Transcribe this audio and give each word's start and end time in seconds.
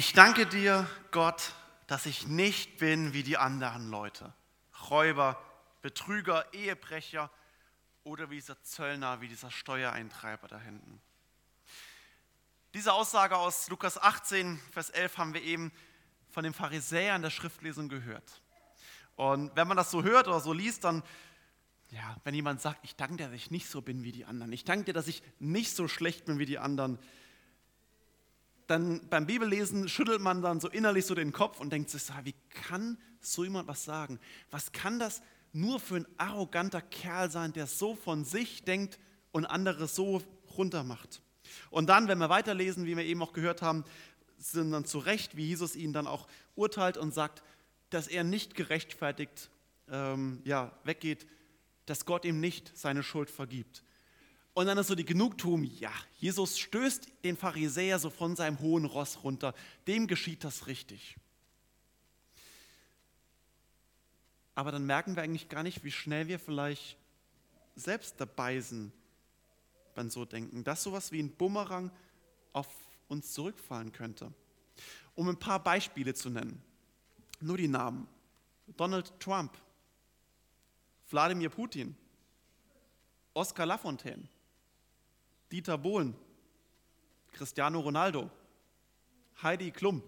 Ich 0.00 0.14
danke 0.14 0.46
dir, 0.46 0.88
Gott, 1.10 1.52
dass 1.86 2.06
ich 2.06 2.26
nicht 2.26 2.78
bin 2.78 3.12
wie 3.12 3.22
die 3.22 3.36
anderen 3.36 3.90
Leute. 3.90 4.32
Räuber, 4.88 5.38
Betrüger, 5.82 6.50
Ehebrecher 6.54 7.30
oder 8.02 8.30
wie 8.30 8.36
dieser 8.36 8.62
Zöllner, 8.62 9.20
wie 9.20 9.28
dieser 9.28 9.50
Steuereintreiber 9.50 10.48
da 10.48 10.58
hinten. 10.58 11.02
Diese 12.72 12.94
Aussage 12.94 13.36
aus 13.36 13.68
Lukas 13.68 13.98
18, 13.98 14.58
Vers 14.70 14.88
11 14.88 15.18
haben 15.18 15.34
wir 15.34 15.42
eben 15.42 15.70
von 16.30 16.44
den 16.44 16.54
Pharisäern 16.54 17.20
der 17.20 17.28
Schriftlesung 17.28 17.90
gehört. 17.90 18.40
Und 19.16 19.54
wenn 19.54 19.68
man 19.68 19.76
das 19.76 19.90
so 19.90 20.02
hört 20.02 20.28
oder 20.28 20.40
so 20.40 20.54
liest, 20.54 20.84
dann, 20.84 21.02
ja, 21.90 22.16
wenn 22.24 22.34
jemand 22.34 22.62
sagt, 22.62 22.82
ich 22.84 22.96
danke 22.96 23.18
dir, 23.18 23.24
dass 23.24 23.34
ich 23.34 23.50
nicht 23.50 23.68
so 23.68 23.82
bin 23.82 24.02
wie 24.02 24.12
die 24.12 24.24
anderen, 24.24 24.50
ich 24.54 24.64
danke 24.64 24.84
dir, 24.84 24.94
dass 24.94 25.08
ich 25.08 25.22
nicht 25.40 25.76
so 25.76 25.88
schlecht 25.88 26.24
bin 26.24 26.38
wie 26.38 26.46
die 26.46 26.58
anderen, 26.58 26.98
dann 28.70 29.08
beim 29.08 29.26
Bibellesen 29.26 29.88
schüttelt 29.88 30.20
man 30.20 30.42
dann 30.42 30.60
so 30.60 30.68
innerlich 30.68 31.04
so 31.04 31.14
den 31.14 31.32
Kopf 31.32 31.58
und 31.60 31.72
denkt 31.72 31.90
sich, 31.90 32.02
wie 32.22 32.34
kann 32.50 32.96
so 33.20 33.42
jemand 33.42 33.66
was 33.68 33.84
sagen? 33.84 34.20
Was 34.50 34.70
kann 34.70 35.00
das 35.00 35.22
nur 35.52 35.80
für 35.80 35.96
ein 35.96 36.06
arroganter 36.16 36.80
Kerl 36.80 37.30
sein, 37.30 37.52
der 37.52 37.66
so 37.66 37.96
von 37.96 38.24
sich 38.24 38.62
denkt 38.62 39.00
und 39.32 39.44
andere 39.44 39.88
so 39.88 40.22
runtermacht? 40.56 41.20
Und 41.70 41.88
dann, 41.88 42.06
wenn 42.06 42.18
wir 42.18 42.28
weiterlesen, 42.28 42.86
wie 42.86 42.96
wir 42.96 43.04
eben 43.04 43.22
auch 43.22 43.32
gehört 43.32 43.60
haben, 43.60 43.84
sind 44.38 44.70
dann 44.70 44.84
zu 44.84 44.98
Recht, 44.98 45.36
wie 45.36 45.46
Jesus 45.46 45.74
ihn 45.74 45.92
dann 45.92 46.06
auch 46.06 46.28
urteilt 46.54 46.96
und 46.96 47.12
sagt, 47.12 47.42
dass 47.90 48.06
er 48.06 48.22
nicht 48.22 48.54
gerechtfertigt 48.54 49.50
ähm, 49.90 50.40
ja, 50.44 50.72
weggeht, 50.84 51.26
dass 51.86 52.06
Gott 52.06 52.24
ihm 52.24 52.38
nicht 52.38 52.70
seine 52.76 53.02
Schuld 53.02 53.30
vergibt. 53.30 53.82
Und 54.52 54.66
dann 54.66 54.78
ist 54.78 54.88
so 54.88 54.94
die 54.94 55.04
Genugtuung, 55.04 55.64
ja, 55.64 55.92
Jesus 56.18 56.58
stößt 56.58 57.08
den 57.24 57.36
Pharisäer 57.36 57.98
so 57.98 58.10
von 58.10 58.36
seinem 58.36 58.58
hohen 58.60 58.84
Ross 58.84 59.22
runter. 59.22 59.54
Dem 59.86 60.06
geschieht 60.06 60.44
das 60.44 60.66
richtig. 60.66 61.16
Aber 64.54 64.72
dann 64.72 64.84
merken 64.84 65.16
wir 65.16 65.22
eigentlich 65.22 65.48
gar 65.48 65.62
nicht, 65.62 65.84
wie 65.84 65.92
schnell 65.92 66.28
wir 66.28 66.38
vielleicht 66.38 66.98
selbst 67.76 68.20
dabei 68.20 68.60
sind 68.60 68.92
beim 69.94 70.10
so 70.10 70.24
denken, 70.24 70.64
dass 70.64 70.82
sowas 70.82 71.12
wie 71.12 71.22
ein 71.22 71.30
Bumerang 71.30 71.90
auf 72.52 72.68
uns 73.08 73.32
zurückfallen 73.32 73.92
könnte. 73.92 74.32
Um 75.14 75.28
ein 75.28 75.38
paar 75.38 75.62
Beispiele 75.62 76.14
zu 76.14 76.30
nennen, 76.30 76.62
nur 77.40 77.56
die 77.56 77.68
Namen. 77.68 78.06
Donald 78.76 79.18
Trump, 79.18 79.56
Wladimir 81.08 81.50
Putin, 81.50 81.96
Oskar 83.34 83.66
Lafontaine, 83.66 84.28
Dieter 85.50 85.78
Bohlen, 85.78 86.14
Cristiano 87.32 87.80
Ronaldo, 87.80 88.30
Heidi 89.42 89.70
Klum, 89.70 90.02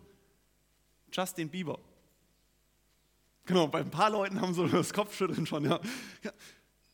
Justin 1.12 1.48
Bieber. 1.48 1.78
Genau, 3.44 3.66
bei 3.66 3.80
ein 3.80 3.90
paar 3.90 4.10
Leuten 4.10 4.40
haben 4.40 4.54
so 4.54 4.66
das 4.68 4.92
Kopfschütteln 4.92 5.46
schon, 5.46 5.64
ja. 5.64 5.80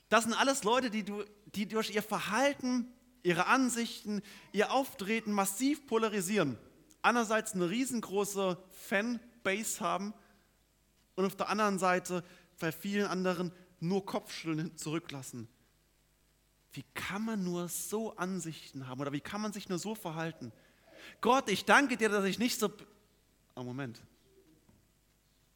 Das 0.09 0.25
sind 0.25 0.33
alles 0.33 0.65
Leute, 0.65 0.91
die, 0.91 1.05
du, 1.05 1.23
die 1.55 1.69
durch 1.69 1.95
ihr 1.95 2.03
Verhalten, 2.03 2.87
ihre 3.23 3.47
Ansichten, 3.47 4.23
ihr 4.53 4.73
Auftreten 4.73 5.33
massiv 5.33 5.87
polarisieren. 5.87 6.59
Einerseits 7.03 7.53
eine 7.53 7.69
riesengroße 7.69 8.59
Fanbase 8.71 9.81
haben 9.81 10.15
und 11.15 11.27
auf 11.27 11.37
der 11.37 11.49
anderen 11.49 11.79
Seite 11.79 12.25
bei 12.59 12.73
vielen 12.73 13.07
anderen 13.07 13.53
nur 13.81 14.05
Kopfschütteln 14.05 14.77
zurücklassen. 14.77 15.49
Wie 16.73 16.85
kann 16.95 17.25
man 17.25 17.45
nur 17.45 17.69
so 17.69 18.17
Ansichten 18.17 18.87
haben 18.87 19.01
oder 19.01 19.13
wie 19.13 19.21
kann 19.21 19.41
man 19.41 19.53
sich 19.53 19.69
nur 19.69 19.79
so 19.79 19.95
verhalten? 19.95 20.53
Gott, 21.21 21.49
ich 21.49 21.65
danke 21.65 21.97
dir, 21.97 22.09
dass 22.09 22.25
ich 22.25 22.39
nicht 22.39 22.59
so... 22.59 22.71
Oh, 23.55 23.63
Moment. 23.63 24.01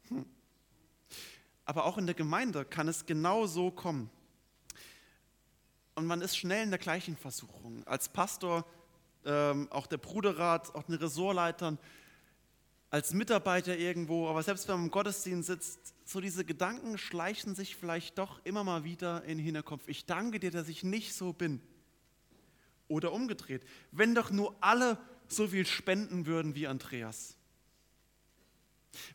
Hm. 0.09 0.25
Aber 1.65 1.85
auch 1.85 1.97
in 1.97 2.05
der 2.05 2.15
Gemeinde 2.15 2.65
kann 2.65 2.87
es 2.87 3.05
genau 3.05 3.45
so 3.45 3.71
kommen. 3.71 4.09
Und 5.95 6.07
man 6.07 6.21
ist 6.21 6.35
schnell 6.35 6.63
in 6.63 6.71
der 6.71 6.79
gleichen 6.79 7.15
Versuchung. 7.15 7.85
Als 7.85 8.09
Pastor, 8.09 8.65
ähm, 9.25 9.71
auch 9.71 9.87
der 9.87 9.97
Bruderrat, 9.97 10.73
auch 10.75 10.83
den 10.83 10.95
Ressortleitern, 10.95 11.77
als 12.89 13.13
Mitarbeiter 13.13 13.77
irgendwo, 13.77 14.27
aber 14.27 14.43
selbst 14.43 14.67
wenn 14.67 14.75
man 14.75 14.85
im 14.85 14.91
Gottesdienst 14.91 15.47
sitzt, 15.47 15.92
so 16.05 16.19
diese 16.19 16.43
Gedanken 16.43 16.97
schleichen 16.97 17.55
sich 17.55 17.75
vielleicht 17.75 18.17
doch 18.17 18.41
immer 18.43 18.63
mal 18.63 18.83
wieder 18.83 19.23
in 19.23 19.37
den 19.37 19.45
Hinterkopf. 19.45 19.87
Ich 19.87 20.05
danke 20.05 20.39
dir, 20.39 20.51
dass 20.51 20.67
ich 20.67 20.83
nicht 20.83 21.13
so 21.13 21.33
bin. 21.33 21.61
Oder 22.87 23.13
umgedreht, 23.13 23.63
wenn 23.91 24.13
doch 24.13 24.29
nur 24.29 24.55
alle 24.59 24.97
so 25.27 25.47
viel 25.47 25.65
spenden 25.65 26.25
würden 26.25 26.55
wie 26.55 26.67
Andreas. 26.67 27.37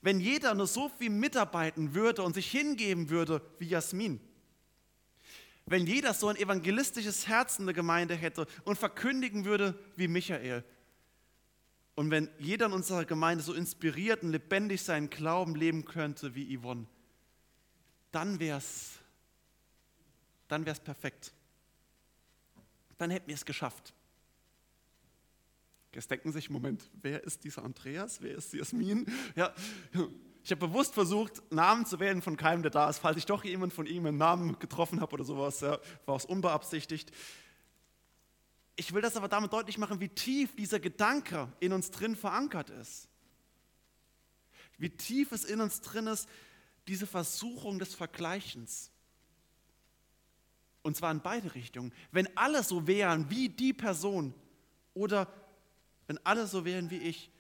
Wenn 0.01 0.19
jeder 0.19 0.55
nur 0.55 0.67
so 0.67 0.89
viel 0.89 1.11
mitarbeiten 1.11 1.95
würde 1.95 2.23
und 2.23 2.35
sich 2.35 2.51
hingeben 2.51 3.11
würde 3.11 3.43
wie 3.59 3.69
Jasmin. 3.69 4.21
Wenn 5.67 5.87
jeder 5.87 6.15
so 6.15 6.29
ein 6.29 6.37
evangelistisches 6.37 7.29
Herz 7.29 7.59
in 7.59 7.67
der 7.67 7.75
Gemeinde 7.75 8.15
hätte 8.15 8.47
und 8.65 8.79
verkündigen 8.79 9.45
würde 9.45 9.79
wie 9.97 10.09
Michael. 10.09 10.65
Und 11.99 12.13
wenn 12.13 12.31
jeder 12.39 12.67
in 12.67 12.73
unserer 12.75 13.05
Gemeinde 13.05 13.43
so 13.43 13.53
inspiriert 13.53 14.23
und 14.23 14.31
lebendig 14.31 14.83
seinen 14.85 15.11
Glauben 15.11 15.57
leben 15.57 15.85
könnte 15.85 16.37
wie 16.37 16.57
Yvonne, 16.57 16.87
dann 18.13 18.39
wäre 18.39 18.59
es 18.59 19.01
dann 20.47 20.65
wär's 20.65 20.79
perfekt. 20.79 21.33
Dann 22.99 23.11
hätten 23.11 23.27
wir 23.27 23.35
es 23.35 23.45
geschafft. 23.45 23.93
Jetzt 25.93 26.09
denken 26.09 26.31
sich, 26.31 26.51
Moment, 26.51 26.89
wer 27.03 27.25
ist 27.25 27.43
dieser 27.43 27.65
Andreas? 27.65 28.23
Wer 28.23 28.37
ist 28.37 28.53
Jasmin? 28.53 29.05
Ja, 29.35 29.53
ich 30.45 30.53
habe 30.53 30.69
bewusst 30.69 30.95
versucht, 30.95 31.43
Namen 31.51 31.85
zu 31.85 31.99
wählen 31.99 32.23
von 32.23 32.37
keinem, 32.37 32.63
der 32.63 32.71
da 32.71 32.89
ist. 32.89 32.99
Falls 32.99 33.17
ich 33.17 33.27
doch 33.27 33.43
jemand 33.43 33.73
von 33.73 33.87
ihm 33.87 34.07
einen 34.07 34.19
Namen 34.19 34.57
getroffen 34.61 35.01
habe 35.01 35.15
oder 35.15 35.25
sowas, 35.25 35.63
ja, 35.63 35.81
war 36.07 36.15
es 36.15 36.27
unbeabsichtigt. 36.27 37.11
Ich 38.81 38.95
will 38.95 39.03
das 39.03 39.17
aber 39.17 39.27
damit 39.27 39.53
deutlich 39.53 39.77
machen, 39.77 39.99
wie 39.99 40.09
tief 40.09 40.55
dieser 40.55 40.79
Gedanke 40.79 41.53
in 41.59 41.73
uns 41.73 41.91
drin 41.91 42.15
verankert 42.15 42.71
ist. 42.71 43.09
Wie 44.79 44.89
tief 44.89 45.33
es 45.33 45.45
in 45.45 45.61
uns 45.61 45.81
drin 45.81 46.07
ist, 46.07 46.29
diese 46.87 47.09
Versuchung 47.09 47.81
des 47.81 47.97
Vergleichens. 47.97 48.93
Und 50.83 50.97
zwar 50.97 51.11
in 51.11 51.21
beide 51.21 51.57
Richtungen. 51.57 51.93
Wenn 52.13 52.29
alle 52.37 52.63
so 52.63 52.87
wären 52.87 53.29
wie 53.31 53.49
die 53.49 53.73
Person 53.73 54.33
oder 54.95 55.27
wenn 56.07 56.25
alle 56.25 56.47
so 56.47 56.65
wären 56.65 56.89
wie 56.89 56.99
ich, 56.99 57.33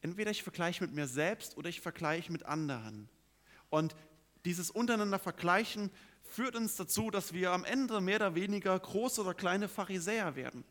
entweder 0.00 0.30
ich 0.30 0.44
vergleiche 0.44 0.84
mit 0.84 0.94
mir 0.94 1.08
selbst 1.08 1.56
oder 1.56 1.68
ich 1.68 1.80
vergleiche 1.80 2.30
mit 2.30 2.44
anderen. 2.44 3.08
Und 3.68 3.96
dieses 4.44 4.70
untereinander 4.70 5.18
Vergleichen 5.18 5.90
führt 6.36 6.54
uns 6.54 6.76
dazu, 6.76 7.10
dass 7.10 7.32
wir 7.32 7.52
am 7.52 7.64
Ende 7.64 7.98
mehr 8.02 8.16
oder 8.16 8.34
weniger 8.34 8.78
große 8.78 9.22
oder 9.22 9.32
kleine 9.32 9.68
Pharisäer 9.68 10.36
werden. 10.36 10.64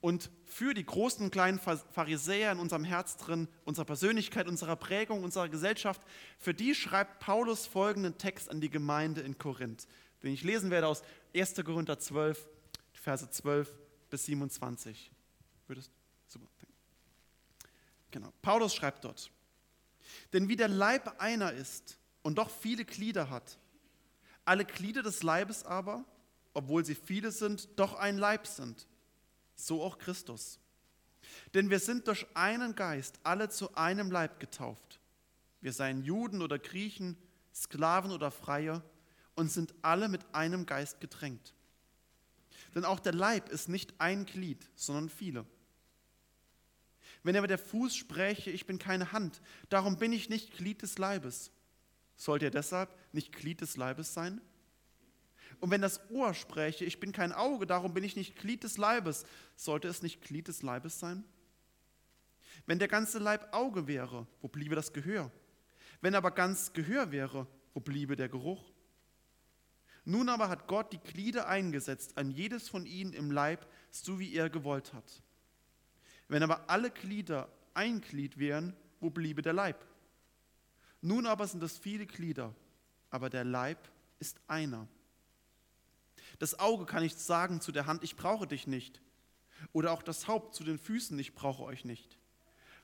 Und 0.00 0.30
für 0.46 0.72
die 0.72 0.86
großen 0.86 1.26
und 1.26 1.30
kleinen 1.30 1.58
Pharisäer 1.58 2.52
in 2.52 2.58
unserem 2.58 2.84
Herz 2.84 3.18
drin, 3.18 3.48
unserer 3.66 3.84
Persönlichkeit, 3.84 4.48
unserer 4.48 4.76
Prägung, 4.76 5.24
unserer 5.24 5.50
Gesellschaft, 5.50 6.00
für 6.38 6.54
die 6.54 6.74
schreibt 6.74 7.20
Paulus 7.20 7.66
folgenden 7.66 8.16
Text 8.16 8.50
an 8.50 8.62
die 8.62 8.70
Gemeinde 8.70 9.20
in 9.20 9.36
Korinth, 9.36 9.86
den 10.22 10.32
ich 10.32 10.42
lesen 10.42 10.70
werde 10.70 10.86
aus 10.86 11.02
1. 11.34 11.56
Korinther 11.62 11.98
12, 11.98 12.48
Verse 12.94 13.28
12 13.28 13.70
bis 14.08 14.24
27. 14.24 15.10
Würdest 15.66 15.90
super. 16.28 16.46
Genau. 18.10 18.32
Paulus 18.40 18.74
schreibt 18.74 19.04
dort: 19.04 19.30
Denn 20.32 20.48
wie 20.48 20.56
der 20.56 20.68
Leib 20.68 21.20
einer 21.20 21.52
ist 21.52 21.98
und 22.22 22.38
doch 22.38 22.48
viele 22.48 22.86
Glieder 22.86 23.28
hat, 23.28 23.58
alle 24.46 24.64
Glieder 24.64 25.02
des 25.02 25.22
Leibes 25.22 25.64
aber, 25.64 26.04
obwohl 26.54 26.84
sie 26.84 26.94
viele 26.94 27.30
sind, 27.30 27.68
doch 27.78 27.94
ein 27.94 28.16
Leib 28.16 28.46
sind, 28.46 28.86
so 29.54 29.82
auch 29.82 29.98
Christus. 29.98 30.58
Denn 31.54 31.70
wir 31.70 31.80
sind 31.80 32.08
durch 32.08 32.26
einen 32.34 32.74
Geist 32.74 33.18
alle 33.22 33.48
zu 33.48 33.74
einem 33.74 34.10
Leib 34.10 34.40
getauft. 34.40 35.00
Wir 35.60 35.72
seien 35.72 36.02
Juden 36.02 36.42
oder 36.42 36.58
Griechen, 36.58 37.16
Sklaven 37.54 38.12
oder 38.12 38.30
Freie 38.30 38.82
und 39.34 39.50
sind 39.50 39.74
alle 39.82 40.08
mit 40.08 40.34
einem 40.34 40.66
Geist 40.66 41.00
getränkt. 41.00 41.54
Denn 42.74 42.84
auch 42.84 43.00
der 43.00 43.14
Leib 43.14 43.48
ist 43.48 43.68
nicht 43.68 43.94
ein 43.98 44.26
Glied, 44.26 44.68
sondern 44.74 45.08
viele. 45.08 45.46
Wenn 47.22 47.36
aber 47.36 47.48
der 47.48 47.58
Fuß 47.58 47.96
spräche, 47.96 48.50
ich 48.50 48.66
bin 48.66 48.78
keine 48.78 49.12
Hand, 49.12 49.40
darum 49.68 49.98
bin 49.98 50.12
ich 50.12 50.28
nicht 50.28 50.56
Glied 50.56 50.82
des 50.82 50.98
Leibes, 50.98 51.50
sollte 52.16 52.46
er 52.46 52.50
deshalb 52.50 52.94
nicht 53.12 53.32
Glied 53.32 53.60
des 53.60 53.76
Leibes 53.76 54.14
sein? 54.14 54.40
Und 55.60 55.70
wenn 55.70 55.80
das 55.80 56.00
Ohr 56.10 56.34
spräche, 56.34 56.84
ich 56.84 57.00
bin 57.00 57.12
kein 57.12 57.32
Auge, 57.32 57.66
darum 57.66 57.94
bin 57.94 58.04
ich 58.04 58.16
nicht 58.16 58.36
Glied 58.36 58.64
des 58.64 58.76
Leibes, 58.76 59.24
sollte 59.54 59.88
es 59.88 60.02
nicht 60.02 60.20
Glied 60.20 60.48
des 60.48 60.62
Leibes 60.62 60.98
sein? 60.98 61.24
Wenn 62.66 62.78
der 62.78 62.88
ganze 62.88 63.18
Leib 63.18 63.54
Auge 63.54 63.86
wäre, 63.86 64.26
wo 64.40 64.48
bliebe 64.48 64.74
das 64.74 64.92
Gehör? 64.92 65.30
Wenn 66.00 66.14
aber 66.14 66.30
ganz 66.30 66.72
Gehör 66.72 67.12
wäre, 67.12 67.46
wo 67.74 67.80
bliebe 67.80 68.16
der 68.16 68.28
Geruch? 68.28 68.72
Nun 70.04 70.28
aber 70.28 70.48
hat 70.48 70.68
Gott 70.68 70.92
die 70.92 70.98
Glieder 70.98 71.48
eingesetzt 71.48 72.16
an 72.16 72.30
jedes 72.30 72.68
von 72.68 72.86
ihnen 72.86 73.12
im 73.12 73.30
Leib, 73.30 73.66
so 73.90 74.18
wie 74.18 74.34
er 74.34 74.48
gewollt 74.48 74.92
hat. 74.92 75.22
Wenn 76.28 76.42
aber 76.42 76.70
alle 76.70 76.90
Glieder 76.90 77.48
ein 77.74 78.00
Glied 78.00 78.38
wären, 78.38 78.74
wo 79.00 79.10
bliebe 79.10 79.42
der 79.42 79.52
Leib? 79.52 79.84
Nun 81.06 81.26
aber 81.26 81.46
sind 81.46 81.62
es 81.62 81.78
viele 81.78 82.04
Glieder, 82.04 82.52
aber 83.10 83.30
der 83.30 83.44
Leib 83.44 83.78
ist 84.18 84.40
einer. 84.48 84.88
Das 86.40 86.58
Auge 86.58 86.84
kann 86.84 87.04
nicht 87.04 87.20
sagen 87.20 87.60
zu 87.60 87.70
der 87.70 87.86
Hand, 87.86 88.02
ich 88.02 88.16
brauche 88.16 88.48
dich 88.48 88.66
nicht. 88.66 89.00
Oder 89.72 89.92
auch 89.92 90.02
das 90.02 90.26
Haupt 90.26 90.56
zu 90.56 90.64
den 90.64 90.80
Füßen, 90.80 91.16
ich 91.20 91.36
brauche 91.36 91.62
euch 91.62 91.84
nicht. 91.84 92.18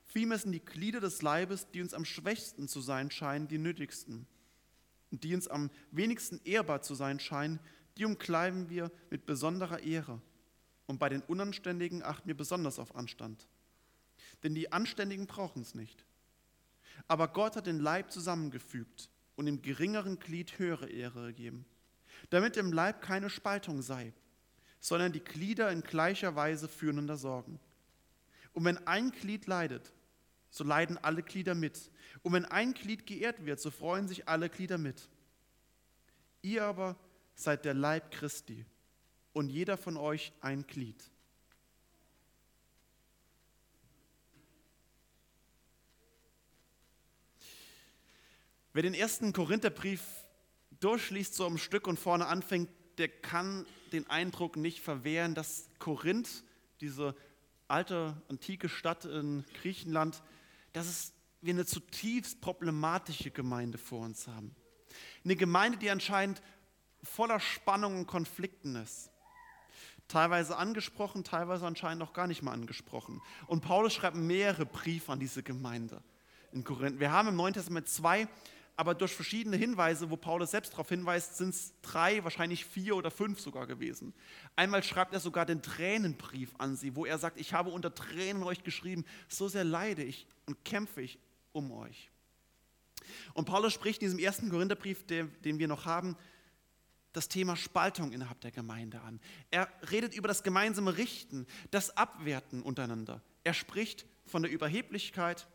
Vielmehr 0.05 0.37
sind 0.37 0.53
die 0.53 0.63
Glieder 0.63 1.01
des 1.01 1.21
Leibes, 1.21 1.69
die 1.71 1.81
uns 1.81 1.93
am 1.93 2.05
schwächsten 2.05 2.69
zu 2.69 2.79
sein 2.79 3.11
scheinen, 3.11 3.49
die 3.49 3.57
nötigsten. 3.57 4.25
Und 5.11 5.25
die 5.25 5.35
uns 5.35 5.49
am 5.49 5.69
wenigsten 5.91 6.39
ehrbar 6.45 6.81
zu 6.81 6.95
sein 6.95 7.19
scheinen, 7.19 7.59
die 7.97 8.05
umkleiden 8.05 8.69
wir 8.69 8.89
mit 9.09 9.25
besonderer 9.25 9.79
Ehre. 9.79 10.21
Und 10.87 10.97
bei 10.97 11.09
den 11.09 11.23
Unanständigen 11.23 12.03
achten 12.03 12.29
wir 12.29 12.37
besonders 12.37 12.79
auf 12.79 12.95
Anstand. 12.95 13.49
Denn 14.43 14.55
die 14.55 14.71
Anständigen 14.71 15.27
brauchen 15.27 15.61
es 15.61 15.75
nicht. 15.75 16.05
Aber 17.07 17.27
Gott 17.27 17.55
hat 17.55 17.67
den 17.67 17.79
Leib 17.79 18.11
zusammengefügt 18.11 19.09
und 19.35 19.45
dem 19.45 19.61
geringeren 19.61 20.19
Glied 20.19 20.57
höhere 20.59 20.89
Ehre 20.89 21.27
gegeben, 21.27 21.65
damit 22.29 22.57
im 22.57 22.71
Leib 22.71 23.01
keine 23.01 23.29
Spaltung 23.29 23.81
sei, 23.81 24.13
sondern 24.79 25.11
die 25.11 25.23
Glieder 25.23 25.71
in 25.71 25.81
gleicher 25.81 26.35
Weise 26.35 26.67
füreinander 26.67 27.17
sorgen. 27.17 27.59
Und 28.53 28.65
wenn 28.65 28.85
ein 28.87 29.11
Glied 29.11 29.47
leidet, 29.47 29.93
so 30.49 30.63
leiden 30.63 30.99
alle 30.99 31.23
Glieder 31.23 31.55
mit. 31.55 31.89
Und 32.21 32.33
wenn 32.33 32.45
ein 32.45 32.73
Glied 32.73 33.07
geehrt 33.07 33.43
wird, 33.45 33.59
so 33.59 33.71
freuen 33.71 34.07
sich 34.07 34.27
alle 34.29 34.49
Glieder 34.49 34.77
mit. 34.77 35.09
Ihr 36.43 36.63
aber 36.63 36.95
seid 37.33 37.65
der 37.65 37.73
Leib 37.73 38.11
Christi 38.11 38.65
und 39.33 39.49
jeder 39.49 39.77
von 39.77 39.97
euch 39.97 40.31
ein 40.41 40.67
Glied. 40.67 41.03
Wer 48.73 48.81
den 48.81 48.95
ersten 48.95 49.33
Korintherbrief 49.33 50.01
durchliest, 50.79 51.35
so 51.35 51.45
am 51.45 51.59
Stück 51.59 51.85
und 51.85 51.99
vorne 51.99 52.25
anfängt, 52.25 52.69
der 52.97 53.07
kann 53.07 53.67
den 53.91 54.09
Eindruck 54.09 54.57
nicht 54.57 54.79
verwehren, 54.81 55.35
dass 55.35 55.69
Korinth, 55.77 56.43
diese 56.81 57.15
alte, 57.67 58.19
antike 58.29 58.69
Stadt 58.69 59.05
in 59.05 59.45
Griechenland, 59.61 60.23
dass 60.73 60.87
es 60.87 61.13
wir 61.41 61.53
eine 61.53 61.65
zutiefst 61.65 62.41
problematische 62.41 63.29
Gemeinde 63.29 63.77
vor 63.77 64.05
uns 64.05 64.27
haben. 64.27 64.55
Eine 65.23 65.35
Gemeinde, 65.35 65.77
die 65.77 65.91
anscheinend 65.91 66.41
voller 67.03 67.39
Spannungen 67.39 67.99
und 67.99 68.07
Konflikten 68.07 68.75
ist. 68.75 69.11
Teilweise 70.07 70.57
angesprochen, 70.57 71.23
teilweise 71.23 71.67
anscheinend 71.67 72.01
auch 72.01 72.13
gar 72.13 72.27
nicht 72.27 72.41
mal 72.41 72.53
angesprochen. 72.53 73.21
Und 73.45 73.61
Paulus 73.61 73.93
schreibt 73.93 74.15
mehrere 74.15 74.65
Briefe 74.65 75.11
an 75.11 75.19
diese 75.19 75.43
Gemeinde 75.43 76.01
in 76.53 76.63
Korinth. 76.63 76.99
Wir 76.99 77.11
haben 77.11 77.27
im 77.27 77.35
Neuen 77.35 77.53
Testament 77.53 77.87
zwei 77.87 78.27
aber 78.75 78.95
durch 78.95 79.13
verschiedene 79.13 79.55
Hinweise, 79.55 80.09
wo 80.09 80.17
Paulus 80.17 80.51
selbst 80.51 80.73
darauf 80.73 80.89
hinweist, 80.89 81.37
sind 81.37 81.49
es 81.49 81.73
drei, 81.81 82.23
wahrscheinlich 82.23 82.65
vier 82.65 82.95
oder 82.95 83.11
fünf 83.11 83.39
sogar 83.39 83.67
gewesen. 83.67 84.13
Einmal 84.55 84.83
schreibt 84.83 85.13
er 85.13 85.19
sogar 85.19 85.45
den 85.45 85.61
Tränenbrief 85.61 86.53
an 86.57 86.75
sie, 86.75 86.95
wo 86.95 87.05
er 87.05 87.19
sagt, 87.19 87.39
ich 87.39 87.53
habe 87.53 87.69
unter 87.69 87.93
Tränen 87.93 88.43
euch 88.43 88.63
geschrieben, 88.63 89.05
so 89.27 89.47
sehr 89.47 89.63
leide 89.63 90.03
ich 90.03 90.25
und 90.47 90.65
kämpfe 90.65 91.01
ich 91.01 91.19
um 91.51 91.71
euch. 91.71 92.09
Und 93.33 93.45
Paulus 93.45 93.73
spricht 93.73 94.01
in 94.01 94.07
diesem 94.07 94.19
ersten 94.19 94.49
Korintherbrief, 94.49 95.05
den, 95.05 95.31
den 95.43 95.59
wir 95.59 95.67
noch 95.67 95.85
haben, 95.85 96.17
das 97.11 97.27
Thema 97.27 97.55
Spaltung 97.55 98.11
innerhalb 98.11 98.41
der 98.41 98.51
Gemeinde 98.51 98.99
an. 99.01 99.19
Er 99.51 99.69
redet 99.91 100.15
über 100.15 100.27
das 100.27 100.41
gemeinsame 100.41 100.97
Richten, 100.97 101.45
das 101.69 101.95
Abwerten 101.95 102.63
untereinander. 102.63 103.21
Er 103.43 103.53
spricht 103.53 104.07
von 104.25 104.41
der 104.41 104.51
Überheblichkeit 104.51 105.47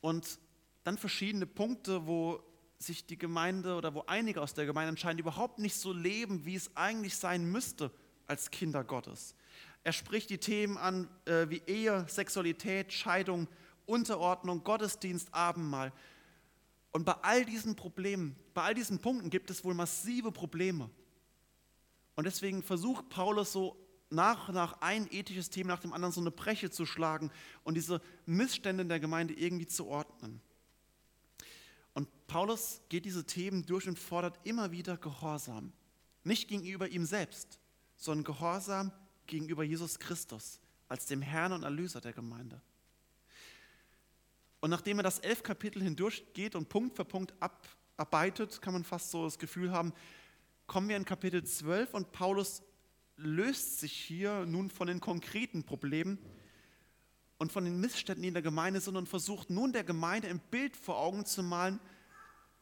und 0.00 0.38
dann 0.84 0.98
verschiedene 0.98 1.46
Punkte, 1.46 2.06
wo 2.06 2.40
sich 2.78 3.06
die 3.06 3.18
Gemeinde 3.18 3.76
oder 3.76 3.94
wo 3.94 4.04
einige 4.06 4.40
aus 4.40 4.54
der 4.54 4.66
Gemeinde 4.66 4.90
anscheinend 4.90 5.20
überhaupt 5.20 5.58
nicht 5.58 5.76
so 5.76 5.92
leben, 5.92 6.44
wie 6.44 6.54
es 6.54 6.76
eigentlich 6.76 7.16
sein 7.16 7.50
müsste 7.50 7.90
als 8.26 8.50
Kinder 8.50 8.84
Gottes. 8.84 9.34
Er 9.82 9.92
spricht 9.92 10.30
die 10.30 10.38
Themen 10.38 10.76
an 10.76 11.08
äh, 11.24 11.48
wie 11.48 11.62
Ehe, 11.66 12.06
Sexualität, 12.08 12.92
Scheidung, 12.92 13.48
Unterordnung, 13.86 14.64
Gottesdienst, 14.64 15.32
Abendmahl. 15.32 15.92
Und 16.92 17.04
bei 17.04 17.14
all 17.22 17.44
diesen 17.44 17.76
Problemen, 17.76 18.36
bei 18.54 18.62
all 18.62 18.74
diesen 18.74 18.98
Punkten 18.98 19.30
gibt 19.30 19.50
es 19.50 19.64
wohl 19.64 19.74
massive 19.74 20.32
Probleme. 20.32 20.90
Und 22.14 22.24
deswegen 22.24 22.62
versucht 22.62 23.08
Paulus 23.08 23.52
so 23.52 23.76
nach 24.10 24.48
und 24.48 24.54
nach 24.54 24.80
ein 24.80 25.08
ethisches 25.10 25.50
Thema 25.50 25.74
nach 25.74 25.80
dem 25.80 25.92
anderen 25.92 26.12
so 26.12 26.20
eine 26.20 26.30
Breche 26.30 26.70
zu 26.70 26.86
schlagen 26.86 27.30
und 27.64 27.74
diese 27.74 28.00
Missstände 28.26 28.82
in 28.82 28.88
der 28.88 29.00
Gemeinde 29.00 29.34
irgendwie 29.34 29.66
zu 29.66 29.86
ordnen. 29.86 30.40
Und 32.24 32.32
Paulus 32.32 32.80
geht 32.88 33.04
diese 33.04 33.24
Themen 33.24 33.66
durch 33.66 33.86
und 33.86 33.98
fordert 33.98 34.38
immer 34.44 34.72
wieder 34.72 34.96
Gehorsam. 34.96 35.72
Nicht 36.24 36.48
gegenüber 36.48 36.88
ihm 36.88 37.04
selbst, 37.04 37.60
sondern 37.96 38.24
Gehorsam 38.24 38.92
gegenüber 39.26 39.62
Jesus 39.62 39.98
Christus 39.98 40.58
als 40.88 41.06
dem 41.06 41.22
Herrn 41.22 41.52
und 41.52 41.62
Erlöser 41.62 42.00
der 42.00 42.12
Gemeinde. 42.12 42.60
Und 44.60 44.70
nachdem 44.70 44.98
er 44.98 45.02
das 45.02 45.18
elf 45.18 45.42
Kapitel 45.42 45.82
hindurchgeht 45.82 46.54
und 46.54 46.70
Punkt 46.70 46.96
für 46.96 47.04
Punkt 47.04 47.34
abarbeitet, 47.40 48.62
kann 48.62 48.72
man 48.72 48.84
fast 48.84 49.10
so 49.10 49.24
das 49.24 49.38
Gefühl 49.38 49.70
haben, 49.70 49.92
kommen 50.66 50.88
wir 50.88 50.96
in 50.96 51.04
Kapitel 51.04 51.44
12 51.44 51.92
und 51.92 52.12
Paulus 52.12 52.62
löst 53.16 53.80
sich 53.80 53.92
hier 53.92 54.46
nun 54.46 54.70
von 54.70 54.86
den 54.86 55.00
konkreten 55.00 55.64
Problemen 55.64 56.18
und 57.36 57.52
von 57.52 57.64
den 57.64 57.78
Missständen 57.80 58.24
in 58.24 58.32
der 58.32 58.42
Gemeinde, 58.42 58.80
sondern 58.80 59.06
versucht 59.06 59.50
nun 59.50 59.72
der 59.72 59.84
Gemeinde 59.84 60.28
ein 60.28 60.40
Bild 60.50 60.76
vor 60.76 60.98
Augen 60.98 61.26
zu 61.26 61.42
malen, 61.42 61.78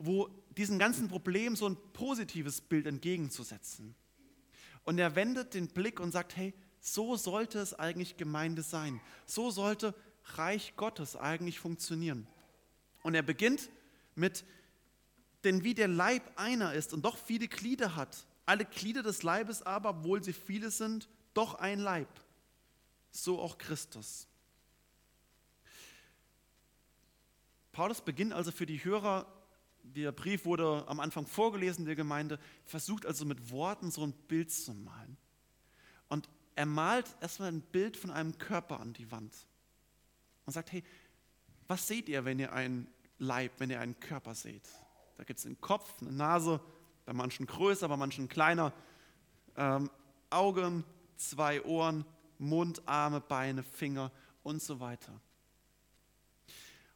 wo 0.04 0.28
diesen 0.56 0.78
ganzen 0.78 1.08
Problemen 1.08 1.56
so 1.56 1.69
ein 1.69 1.76
positives 1.93 2.60
Bild 2.60 2.87
entgegenzusetzen. 2.87 3.94
Und 4.84 4.99
er 4.99 5.14
wendet 5.14 5.54
den 5.54 5.69
Blick 5.69 6.00
und 6.00 6.10
sagt, 6.10 6.37
hey, 6.37 6.52
so 6.81 7.16
sollte 7.16 7.60
es 7.60 7.75
eigentlich 7.75 8.16
Gemeinde 8.16 8.62
sein. 8.62 9.00
So 9.26 9.50
sollte 9.50 9.94
Reich 10.34 10.75
Gottes 10.76 11.16
eigentlich 11.16 11.60
funktionieren. 11.60 12.26
Und 13.02 13.14
er 13.14 13.22
beginnt 13.22 13.70
mit, 14.15 14.44
denn 15.44 15.62
wie 15.62 15.74
der 15.74 15.88
Leib 15.88 16.22
einer 16.36 16.74
ist 16.74 16.93
und 16.93 17.05
doch 17.05 17.17
viele 17.17 17.48
Glieder 17.48 17.96
hat, 17.96 18.26
alle 18.44 18.65
Glieder 18.65 19.03
des 19.03 19.22
Leibes 19.22 19.62
aber, 19.62 19.91
obwohl 19.91 20.22
sie 20.22 20.32
viele 20.32 20.70
sind, 20.70 21.08
doch 21.34 21.55
ein 21.55 21.79
Leib, 21.79 22.08
so 23.10 23.41
auch 23.41 23.58
Christus. 23.58 24.26
Paulus 27.72 28.00
beginnt 28.03 28.32
also 28.32 28.50
für 28.50 28.67
die 28.67 28.84
Hörer, 28.84 29.26
der 29.82 30.12
Brief 30.12 30.44
wurde 30.44 30.84
am 30.86 31.01
Anfang 31.01 31.27
vorgelesen 31.27 31.84
der 31.84 31.96
Gemeinde, 31.96 32.39
versucht 32.65 33.06
also 33.06 33.24
mit 33.24 33.51
Worten 33.51 33.91
so 33.91 34.03
ein 34.03 34.12
Bild 34.12 34.51
zu 34.51 34.72
malen. 34.74 35.17
Und 36.08 36.29
er 36.55 36.67
malt 36.67 37.06
erstmal 37.20 37.48
ein 37.48 37.60
Bild 37.60 37.96
von 37.96 38.10
einem 38.10 38.39
Körper 38.39 38.81
an 38.81 38.93
die 38.93 39.10
Wand 39.10 39.34
und 40.46 40.53
sagt, 40.53 40.72
hey, 40.72 40.82
was 41.67 41.86
seht 41.86 42.08
ihr, 42.08 42.24
wenn 42.24 42.39
ihr 42.39 42.53
einen 42.53 42.86
Leib, 43.19 43.53
wenn 43.58 43.70
ihr 43.70 43.81
einen 43.81 43.98
Körper 43.98 44.34
seht? 44.34 44.69
Da 45.17 45.24
gibt 45.24 45.39
es 45.39 45.46
einen 45.46 45.60
Kopf, 45.60 46.01
eine 46.01 46.12
Nase, 46.12 46.60
bei 47.05 47.12
manchen 47.12 47.46
größer, 47.46 47.89
bei 47.89 47.96
manchen 47.96 48.29
kleiner, 48.29 48.72
ähm, 49.56 49.91
Augen, 50.31 50.84
zwei 51.17 51.62
Ohren, 51.62 52.05
Mund, 52.39 52.82
Arme, 52.86 53.20
Beine, 53.20 53.62
Finger 53.62 54.10
und 54.43 54.62
so 54.62 54.81
weiter. 54.81 55.20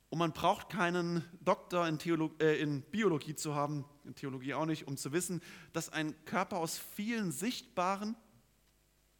Und 0.08 0.18
man 0.18 0.32
braucht 0.32 0.68
keinen 0.68 1.24
Doktor 1.40 1.88
in, 1.88 1.98
äh, 2.40 2.60
in 2.60 2.82
Biologie 2.82 3.34
zu 3.34 3.54
haben, 3.54 3.84
in 4.04 4.14
Theologie 4.14 4.54
auch 4.54 4.66
nicht, 4.66 4.86
um 4.86 4.96
zu 4.96 5.12
wissen, 5.12 5.42
dass 5.72 5.88
ein 5.88 6.14
Körper 6.24 6.58
aus 6.58 6.78
vielen 6.78 7.32
sichtbaren 7.32 8.16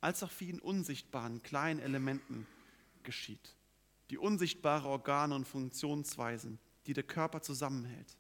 als 0.00 0.22
auch 0.22 0.30
vielen 0.30 0.60
unsichtbaren 0.60 1.42
kleinen 1.42 1.80
Elementen 1.80 2.46
geschieht. 3.02 3.56
Die 4.10 4.18
unsichtbaren 4.18 4.86
Organe 4.86 5.34
und 5.34 5.46
Funktionsweisen, 5.46 6.60
die 6.86 6.92
der 6.92 7.02
Körper 7.02 7.42
zusammenhält. 7.42 8.16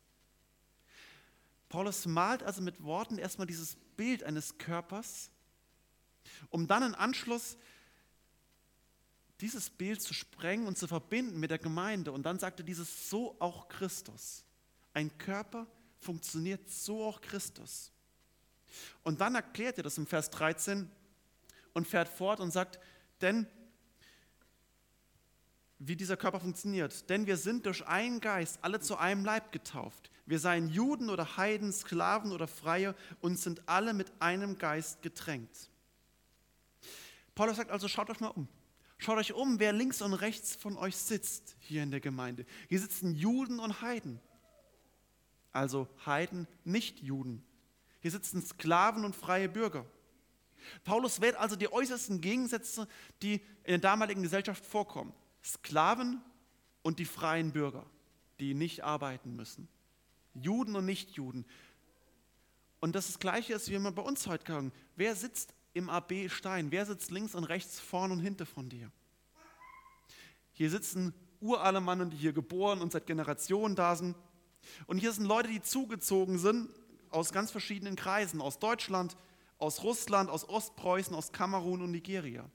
Paulus 1.68 2.06
malt 2.06 2.42
also 2.42 2.62
mit 2.62 2.82
Worten 2.82 3.18
erstmal 3.18 3.46
dieses 3.46 3.76
Bild 3.96 4.24
eines 4.24 4.58
Körpers, 4.58 5.30
um 6.48 6.66
dann 6.66 6.82
im 6.82 6.94
Anschluss 6.94 7.56
dieses 9.40 9.68
Bild 9.70 10.00
zu 10.00 10.14
sprengen 10.14 10.66
und 10.66 10.78
zu 10.78 10.86
verbinden 10.86 11.38
mit 11.38 11.50
der 11.50 11.58
Gemeinde. 11.58 12.12
Und 12.12 12.24
dann 12.24 12.38
sagte 12.38 12.64
dieses 12.64 13.10
so 13.10 13.36
auch 13.38 13.68
Christus. 13.68 14.44
Ein 14.94 15.16
Körper 15.18 15.66
funktioniert 15.98 16.70
so 16.70 17.04
auch 17.04 17.20
Christus. 17.20 17.92
Und 19.02 19.20
dann 19.20 19.34
erklärt 19.34 19.78
er 19.78 19.84
das 19.84 19.98
im 19.98 20.06
Vers 20.06 20.30
13 20.30 20.90
und 21.74 21.86
fährt 21.86 22.08
fort 22.08 22.40
und 22.40 22.50
sagt, 22.50 22.78
denn 23.20 23.46
wie 25.78 25.96
dieser 25.96 26.16
Körper 26.16 26.40
funktioniert. 26.40 27.08
Denn 27.10 27.26
wir 27.26 27.36
sind 27.36 27.66
durch 27.66 27.86
einen 27.86 28.20
Geist 28.20 28.58
alle 28.62 28.80
zu 28.80 28.96
einem 28.96 29.24
Leib 29.24 29.52
getauft. 29.52 30.10
Wir 30.24 30.38
seien 30.38 30.68
Juden 30.68 31.10
oder 31.10 31.36
Heiden, 31.36 31.72
Sklaven 31.72 32.32
oder 32.32 32.48
Freie 32.48 32.94
und 33.20 33.38
sind 33.38 33.68
alle 33.68 33.92
mit 33.92 34.10
einem 34.20 34.58
Geist 34.58 35.02
getränkt. 35.02 35.70
Paulus 37.34 37.56
sagt 37.56 37.70
also, 37.70 37.86
schaut 37.88 38.08
euch 38.08 38.20
mal 38.20 38.28
um. 38.28 38.48
Schaut 38.98 39.18
euch 39.18 39.34
um, 39.34 39.58
wer 39.58 39.72
links 39.72 40.00
und 40.00 40.14
rechts 40.14 40.56
von 40.56 40.76
euch 40.76 40.96
sitzt 40.96 41.56
hier 41.58 41.82
in 41.82 41.90
der 41.90 42.00
Gemeinde. 42.00 42.46
Hier 42.68 42.80
sitzen 42.80 43.14
Juden 43.14 43.58
und 43.58 43.82
Heiden. 43.82 44.20
Also 45.52 45.88
Heiden, 46.04 46.46
nicht 46.64 47.00
Juden. 47.00 47.44
Hier 48.00 48.10
sitzen 48.10 48.44
Sklaven 48.44 49.04
und 49.04 49.14
freie 49.14 49.48
Bürger. 49.48 49.86
Paulus 50.84 51.20
wählt 51.20 51.36
also 51.36 51.56
die 51.56 51.72
äußersten 51.72 52.20
Gegensätze, 52.20 52.88
die 53.22 53.34
in 53.64 53.72
der 53.72 53.78
damaligen 53.78 54.22
Gesellschaft 54.22 54.64
vorkommen. 54.64 55.12
Sklaven 55.44 56.20
und 56.82 56.98
die 56.98 57.04
freien 57.04 57.52
Bürger, 57.52 57.86
die 58.40 58.54
nicht 58.54 58.82
arbeiten 58.84 59.36
müssen. 59.36 59.68
Juden 60.34 60.76
und 60.76 60.86
Nichtjuden. 60.86 61.46
Und 62.80 62.94
das, 62.94 63.06
ist 63.06 63.14
das 63.14 63.20
Gleiche 63.20 63.58
wie 63.66 63.78
wir 63.78 63.92
bei 63.92 64.02
uns 64.02 64.26
heute 64.26 64.44
gucken. 64.44 64.72
Wer 64.96 65.14
sitzt 65.16 65.54
im 65.76 65.90
AB 65.90 66.28
Stein? 66.28 66.70
Wer 66.70 66.86
sitzt 66.86 67.10
links 67.10 67.34
und 67.34 67.44
rechts, 67.44 67.78
vorne 67.78 68.14
und 68.14 68.20
hinter 68.20 68.46
von 68.46 68.68
dir? 68.68 68.90
Hier 70.52 70.70
sitzen 70.70 71.12
Uralemannen, 71.40 72.10
die 72.10 72.16
hier 72.16 72.32
geboren 72.32 72.80
und 72.80 72.92
seit 72.92 73.06
Generationen 73.06 73.76
da 73.76 73.94
sind. 73.94 74.16
Und 74.86 74.98
hier 74.98 75.12
sind 75.12 75.26
Leute, 75.26 75.48
die 75.48 75.60
zugezogen 75.60 76.38
sind 76.38 76.70
aus 77.10 77.32
ganz 77.32 77.50
verschiedenen 77.50 77.94
Kreisen, 77.94 78.40
aus 78.40 78.58
Deutschland, 78.58 79.16
aus 79.58 79.82
Russland, 79.82 80.30
aus 80.30 80.48
Ostpreußen, 80.48 81.14
aus 81.14 81.32
Kamerun 81.32 81.82
und 81.82 81.90
Nigeria. 81.90 82.48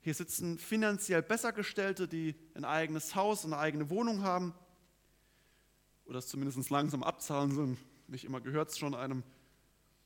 Hier 0.00 0.14
sitzen 0.14 0.58
finanziell 0.58 1.22
Bessergestellte, 1.22 2.06
die 2.06 2.34
ein 2.54 2.64
eigenes 2.64 3.14
Haus 3.14 3.44
und 3.44 3.52
eine 3.52 3.60
eigene 3.60 3.90
Wohnung 3.90 4.22
haben 4.22 4.54
oder 6.04 6.18
es 6.18 6.28
zumindest 6.28 6.70
langsam 6.70 7.02
abzahlen 7.02 7.54
sind. 7.54 7.78
Nicht 8.06 8.24
immer 8.24 8.40
gehört 8.40 8.70
es 8.70 8.78
schon 8.78 8.94
einem. 8.94 9.22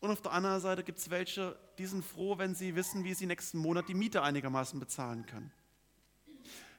Und 0.02 0.11
auf 0.11 0.21
der 0.21 0.32
anderen 0.32 0.61
Seite 0.61 0.82
gibt 0.82 0.99
es 0.99 1.11
welche, 1.11 1.56
die 1.78 1.87
sind 1.87 2.04
froh, 2.04 2.37
wenn 2.37 2.56
sie 2.56 2.75
wissen, 2.75 3.04
wie 3.04 3.14
sie 3.14 3.25
nächsten 3.25 3.59
Monat 3.59 3.88
die 3.88 3.94
Miete 3.94 4.21
einigermaßen 4.21 4.80
bezahlen 4.80 5.26
können. 5.26 5.52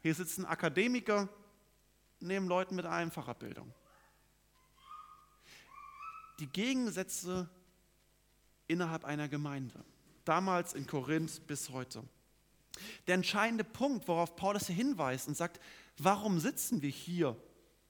Hier 0.01 0.13
sitzen 0.13 0.43
Akademiker 0.43 1.29
neben 2.19 2.49
Leuten 2.49 2.75
mit 2.75 2.85
einfacher 2.85 3.33
Bildung. 3.33 3.73
Die 6.41 6.47
Gegensätze 6.47 7.49
innerhalb 8.67 9.05
einer 9.05 9.29
Gemeinde, 9.29 9.85
damals 10.25 10.73
in 10.73 10.85
Korinth 10.85 11.47
bis 11.47 11.69
heute. 11.69 12.03
Der 13.07 13.15
entscheidende 13.15 13.63
Punkt, 13.63 14.05
worauf 14.09 14.35
Paulus 14.35 14.67
hier 14.67 14.75
hinweist 14.75 15.29
und 15.29 15.37
sagt, 15.37 15.61
warum 15.97 16.41
sitzen 16.41 16.81
wir 16.81 16.89
hier 16.89 17.37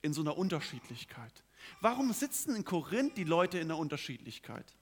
in 0.04 0.14
so 0.14 0.22
einer 0.22 0.38
Unterschiedlichkeit? 0.38 1.44
Warum 1.82 2.14
sitzen 2.14 2.56
in 2.56 2.64
Korinth 2.64 3.18
die 3.18 3.24
Leute 3.24 3.58
in 3.58 3.70
der 3.70 3.78
Unterschiedlichkeit? 3.78 4.76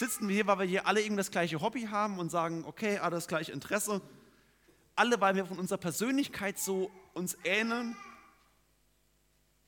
Sitzen 0.00 0.28
wir 0.28 0.34
hier, 0.34 0.46
weil 0.46 0.60
wir 0.60 0.64
hier 0.64 0.86
alle 0.86 1.02
irgendwie 1.02 1.18
das 1.18 1.30
gleiche 1.30 1.60
Hobby 1.60 1.82
haben 1.82 2.18
und 2.18 2.30
sagen, 2.30 2.64
okay, 2.64 2.96
alle 2.96 3.16
das 3.16 3.28
gleiche 3.28 3.52
Interesse? 3.52 4.00
Alle, 4.96 5.20
weil 5.20 5.34
wir 5.34 5.44
von 5.44 5.58
unserer 5.58 5.76
Persönlichkeit 5.76 6.58
so 6.58 6.90
uns 7.12 7.36
ähneln? 7.44 7.94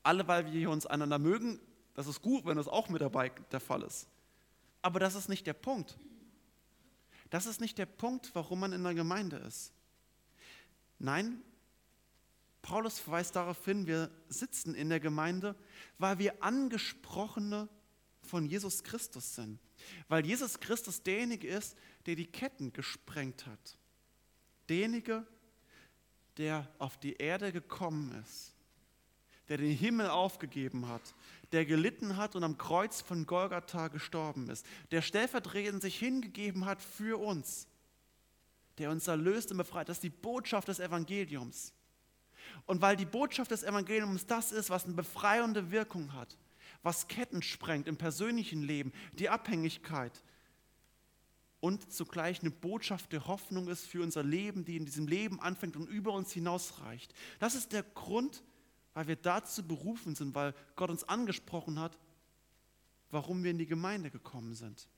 Alle, 0.03 0.27
weil 0.27 0.51
wir 0.51 0.71
uns 0.71 0.87
einander 0.87 1.19
mögen? 1.19 1.61
Das 1.93 2.07
ist 2.07 2.23
gut, 2.23 2.47
wenn 2.47 2.57
das 2.57 2.67
auch 2.67 2.89
mit 2.89 3.03
dabei 3.03 3.29
der 3.51 3.61
Fall 3.61 3.83
ist. 3.83 4.09
Aber 4.81 4.99
das 5.01 5.17
ist 5.17 5.29
nicht 5.29 5.47
der 5.47 5.53
Punkt. 5.53 5.99
Das 7.29 7.45
ist 7.45 7.61
nicht 7.61 7.77
der 7.77 7.85
Punkt, 7.85 8.31
warum 8.33 8.61
man 8.61 8.73
in 8.73 8.83
der 8.83 8.95
Gemeinde 8.95 9.37
ist. 9.37 9.75
Nein, 10.99 11.43
Paulus 12.63 12.99
verweist 12.99 13.37
darauf 13.37 13.63
hin, 13.67 13.87
wir 13.87 14.11
sitzen 14.29 14.75
in 14.75 14.89
der 14.89 14.99
Gemeinde, 14.99 15.55
weil 15.99 16.19
wir 16.19 16.43
Angesprochene 16.43 17.69
von 18.23 18.47
Jesus 18.47 18.83
Christus 18.83 19.35
sind. 19.35 19.59
Weil 20.09 20.25
Jesus 20.25 20.61
Christus 20.61 21.03
derjenige 21.03 21.49
ist, 21.49 21.77
der 22.07 22.15
die 22.15 22.27
Ketten 22.27 22.73
gesprengt 22.73 23.47
hat. 23.47 23.77
Derjenige, 24.69 25.27
der 26.37 26.69
auf 26.79 26.99
die 26.99 27.15
Erde 27.15 27.53
gekommen 27.53 28.13
ist. 28.23 28.55
Der 29.49 29.59
den 29.59 29.77
Himmel 29.77 30.09
aufgegeben 30.09 30.89
hat. 30.89 31.15
Der 31.51 31.67
gelitten 31.67 32.17
hat 32.17 32.37
und 32.37 32.45
am 32.45 32.57
Kreuz 32.57 33.01
von 33.01 33.27
Golgatha 33.27 33.89
gestorben 33.89 34.49
ist. 34.49 34.65
Der 34.91 35.03
stellvertretend 35.03 35.83
sich 35.83 35.99
hingegeben 35.99 36.65
hat 36.65 36.81
für 36.81 37.21
uns. 37.21 37.67
Der 38.79 38.91
uns 38.91 39.07
erlöst 39.09 39.51
und 39.51 39.59
befreit. 39.59 39.89
Das 39.89 39.99
ist 39.99 40.05
die 40.05 40.11
Botschaft 40.11 40.69
des 40.69 40.81
Evangeliums. 40.81 41.75
Und 42.67 42.81
weil 42.81 42.97
die 42.97 43.05
Botschaft 43.05 43.51
des 43.51 43.63
Evangeliums 43.63 44.27
das 44.27 44.53
ist, 44.53 44.71
was 44.71 44.85
eine 44.85 44.95
befreiende 44.95 45.71
Wirkung 45.71 46.13
hat, 46.13 46.37
was 46.83 47.09
Ketten 47.09 47.43
sprengt 47.43 47.89
im 47.89 47.97
persönlichen 47.97 48.63
Leben, 48.63 48.93
die 49.19 49.29
Abhängigkeit 49.29 50.23
und 51.61 51.93
zugleich 51.93 52.41
eine 52.41 52.51
Botschaft 52.51 53.13
der 53.13 53.27
Hoffnung 53.27 53.69
ist 53.69 53.87
für 53.87 54.03
unser 54.03 54.23
Leben, 54.23 54.65
die 54.65 54.77
in 54.77 54.85
diesem 54.85 55.07
Leben 55.07 55.41
anfängt 55.41 55.77
und 55.77 55.89
über 55.89 56.13
uns 56.13 56.33
hinausreicht. 56.33 57.15
Das 57.39 57.55
ist 57.55 57.73
der 57.73 57.85
Grund, 57.85 58.43
weil 58.95 59.07
wir 59.07 59.17
dazu 59.17 59.67
berufen 59.67 60.15
sind, 60.15 60.35
weil 60.35 60.55
Gott 60.75 60.91
uns 60.91 61.05
angesprochen 61.05 61.79
hat, 61.79 61.99
warum 63.11 63.45
wir 63.45 63.53
in 63.53 63.59
die 63.59 63.67
Gemeinde 63.67 64.11
gekommen 64.11 64.55
sind. 64.55 64.89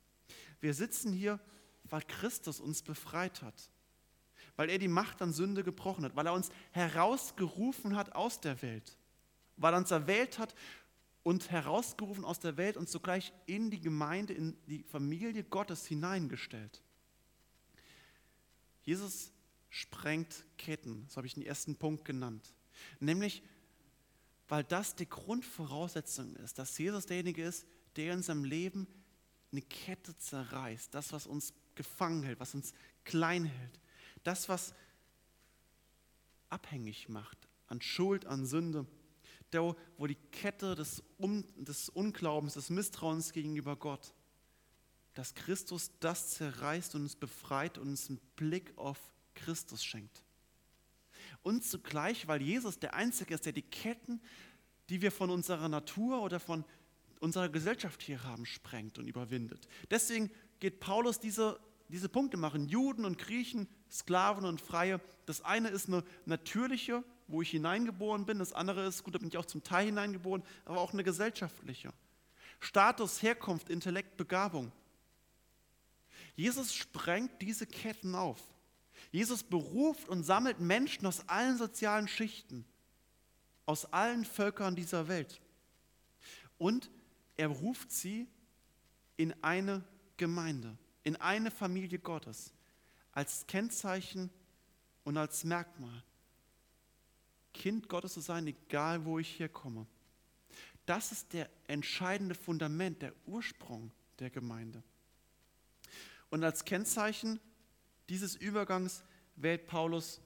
Wir 0.61 0.73
sitzen 0.73 1.13
hier, 1.13 1.39
weil 1.85 2.03
Christus 2.03 2.61
uns 2.61 2.83
befreit 2.83 3.43
hat 3.43 3.71
weil 4.57 4.71
er 4.71 4.79
die 4.79 4.89
Macht 4.89 5.21
an 5.23 5.33
Sünde 5.33 5.65
gebrochen 5.65 6.05
hat, 6.05 6.17
weil 6.17 6.27
er 6.27 6.33
uns 6.33 6.51
herausgerufen 6.73 7.97
hat 7.97 8.15
aus 8.15 8.41
der 8.41 8.61
Welt, 8.63 8.97
weil 9.57 9.75
er 9.75 9.79
uns 9.79 9.91
erwählt 9.91 10.39
hat 10.39 10.55
und 11.25 11.51
herausgerufen 11.51 12.25
aus 12.25 12.39
der 12.39 12.57
Welt 12.57 12.77
und 12.77 12.89
zugleich 12.89 13.33
in 13.47 13.71
die 13.71 13.81
Gemeinde, 13.81 14.35
in 14.35 14.57
die 14.67 14.85
Familie 14.85 15.43
Gottes 15.43 15.87
hineingestellt. 15.87 16.83
Jesus 18.83 19.33
sprengt 19.71 20.45
Ketten, 20.59 21.07
so 21.09 21.17
habe 21.17 21.27
ich 21.27 21.35
den 21.35 21.43
ersten 21.43 21.77
Punkt 21.77 22.05
genannt. 22.05 22.55
Nämlich, 23.01 23.43
weil 24.47 24.63
das 24.63 24.95
die 24.95 25.09
Grundvoraussetzung 25.09 26.37
ist, 26.37 26.59
dass 26.59 26.77
Jesus 26.79 27.07
derjenige 27.07 27.43
ist, 27.43 27.67
der 27.97 28.13
in 28.13 28.23
seinem 28.23 28.45
Leben 28.45 28.87
eine 29.51 29.63
Kette 29.63 30.17
zerreißt, 30.17 30.95
das, 30.95 31.13
was 31.13 31.27
uns 31.27 31.55
gefangen 31.75 32.23
hält, 32.23 32.39
was 32.39 32.55
uns 32.55 32.75
klein 33.05 33.45
hält, 33.45 33.81
das, 34.23 34.49
was 34.49 34.75
abhängig 36.51 37.09
macht 37.09 37.49
an 37.69 37.81
Schuld, 37.81 38.27
an 38.27 38.45
Sünde, 38.45 38.87
da, 39.55 39.75
wo 39.97 40.07
die 40.07 40.19
Kette 40.33 40.75
des, 40.75 41.03
Un 41.19 41.45
des 41.57 41.89
Unglaubens, 41.89 42.55
des 42.55 42.71
Misstrauens 42.71 43.33
gegenüber 43.33 43.77
Gott, 43.77 44.15
dass 45.15 45.35
Christus 45.35 45.93
das 46.01 46.31
zerreißt 46.31 46.95
und 46.95 47.03
uns 47.03 47.17
befreit 47.17 47.79
und 47.79 47.89
uns 47.89 48.09
einen 48.09 48.21
Blick 48.37 48.77
auf 48.77 48.99
Christus 49.35 49.85
schenkt. 49.85 50.25
Und 51.43 51.65
zugleich, 51.65 52.27
weil 52.27 52.43
Jesus 52.43 52.79
der 52.79 52.95
Einzige 52.95 53.35
ist, 53.35 53.47
der 53.47 53.53
die 53.53 53.63
Ketten, 53.63 54.21
die 54.89 55.03
wir 55.03 55.13
von 55.13 55.31
unserer 55.31 55.69
Natur 55.69 56.23
oder 56.23 56.41
von 56.41 56.65
unserer 57.21 57.49
Gesellschaft 57.49 58.03
hier 58.03 58.23
haben, 58.25 58.45
sprengt 58.45 58.99
und 58.99 59.07
überwindet. 59.07 59.69
Deswegen 59.91 60.31
geht 60.61 60.81
Paulus 60.81 61.21
diese, 61.21 61.61
diese 61.89 62.09
Punkte 62.09 62.37
machen. 62.37 62.69
Juden 62.69 63.05
und 63.05 63.19
Griechen, 63.19 63.69
Sklaven 63.91 64.45
und 64.45 64.61
Freie. 64.61 65.01
Das 65.27 65.41
eine 65.43 65.69
ist 65.69 65.89
eine 65.89 66.05
natürliche, 66.27 67.05
wo 67.27 67.43
ich 67.43 67.51
hineingeboren 67.51 68.27
bin. 68.27 68.39
Das 68.39 68.53
andere 68.53 68.87
ist, 68.87 69.03
gut, 69.03 69.15
da 69.15 69.19
bin 69.19 69.29
ich 69.29 69.37
auch 69.37 69.47
zum 69.47 69.63
Teil 69.63 69.87
hineingeboren, 69.87 70.43
aber 70.65 70.81
auch 70.81 70.93
eine 70.93 71.05
gesellschaftliche. 71.05 71.93
Status, 72.61 73.23
Herkunft, 73.23 73.71
Intellekt, 73.71 74.17
Begabung. 74.17 74.73
Jesus 76.37 76.75
sprengt 76.75 77.41
diese 77.41 77.67
Ketten 77.67 78.15
auf. 78.15 78.41
Jesus 79.11 79.43
beruft 79.43 80.09
und 80.09 80.25
sammelt 80.25 80.61
Menschen 80.61 81.07
aus 81.07 81.29
allen 81.29 81.57
sozialen 81.57 82.09
Schichten, 82.09 82.65
aus 83.67 83.93
allen 83.93 84.25
Völkern 84.25 84.75
dieser 84.75 85.09
Welt. 85.09 85.41
Und 86.59 86.91
er 87.37 87.49
ruft 87.49 87.93
sie 87.93 88.27
in 89.17 89.35
eine 89.43 89.85
Gemeinde, 90.17 90.77
in 91.03 91.17
eine 91.17 91.51
Familie 91.51 91.99
Gottes 91.99 92.53
als 93.13 93.47
Kennzeichen 93.47 94.31
und 95.05 95.17
als 95.17 95.45
Merkmal. 95.45 96.03
Kind 97.55 97.89
Gottes 97.89 98.13
zu 98.13 98.21
sein, 98.21 98.47
egal 98.47 99.07
wo 99.07 99.19
ich 99.19 99.39
herkomme. 99.39 99.87
Das 100.85 101.13
ist 101.13 101.33
der 101.33 101.49
entscheidende 101.67 102.35
Fundament, 102.35 103.01
der 103.01 103.15
Ursprung 103.27 103.91
der 104.19 104.29
Gemeinde. 104.29 104.83
Und 106.29 106.45
als 106.45 106.65
Kennzeichen 106.65 107.41
dieses 108.11 108.37
Übergangs 108.37 109.03
wählt 109.37 109.67
Paulus 109.67 110.21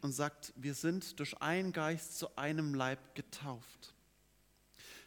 und 0.00 0.12
sagt, 0.12 0.52
wir 0.56 0.74
sind 0.74 1.18
durch 1.18 1.40
einen 1.42 1.72
Geist 1.72 2.18
zu 2.18 2.36
einem 2.36 2.74
Leib 2.74 3.14
getauft. 3.14 3.94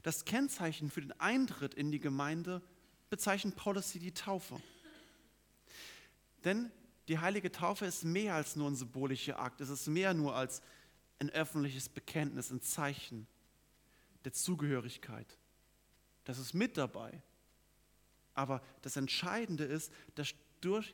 Das 0.03 0.25
Kennzeichen 0.25 0.91
für 0.91 1.01
den 1.01 1.19
Eintritt 1.19 1.74
in 1.74 1.91
die 1.91 2.00
Gemeinde 2.00 2.62
bezeichnet 3.09 3.55
Paulus 3.55 3.95
wie 3.95 4.00
die 4.00 4.13
Taufe. 4.13 4.62
Denn 6.43 6.71
die 7.07 7.19
heilige 7.19 7.51
Taufe 7.51 7.85
ist 7.85 8.03
mehr 8.03 8.35
als 8.35 8.55
nur 8.55 8.69
ein 8.69 8.75
symbolischer 8.75 9.39
Akt. 9.39 9.62
Es 9.62 9.69
ist 9.69 9.88
mehr 9.88 10.13
nur 10.13 10.35
als 10.35 10.62
ein 11.19 11.29
öffentliches 11.29 11.89
Bekenntnis, 11.89 12.51
ein 12.51 12.62
Zeichen 12.62 13.27
der 14.24 14.33
Zugehörigkeit. 14.33 15.38
Das 16.24 16.39
ist 16.39 16.53
mit 16.53 16.77
dabei. 16.77 17.21
Aber 18.33 18.62
das 18.81 18.97
Entscheidende 18.97 19.63
ist, 19.63 19.93
dass 20.15 20.33
durch 20.62 20.93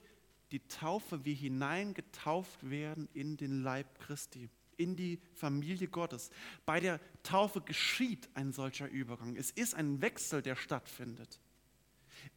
die 0.51 0.59
Taufe 0.67 1.23
wir 1.23 1.33
hineingetauft 1.33 2.69
werden 2.69 3.07
in 3.13 3.37
den 3.37 3.63
Leib 3.63 3.99
Christi, 3.99 4.49
in 4.75 4.95
die 4.95 5.19
Familie 5.33 5.87
Gottes. 5.87 6.29
Bei 6.65 6.79
der 6.79 6.99
Taufe 7.23 7.61
geschieht 7.61 8.29
ein 8.33 8.51
solcher 8.51 8.89
Übergang. 8.89 9.35
Es 9.37 9.51
ist 9.51 9.73
ein 9.73 10.01
Wechsel, 10.01 10.41
der 10.41 10.57
stattfindet. 10.57 11.39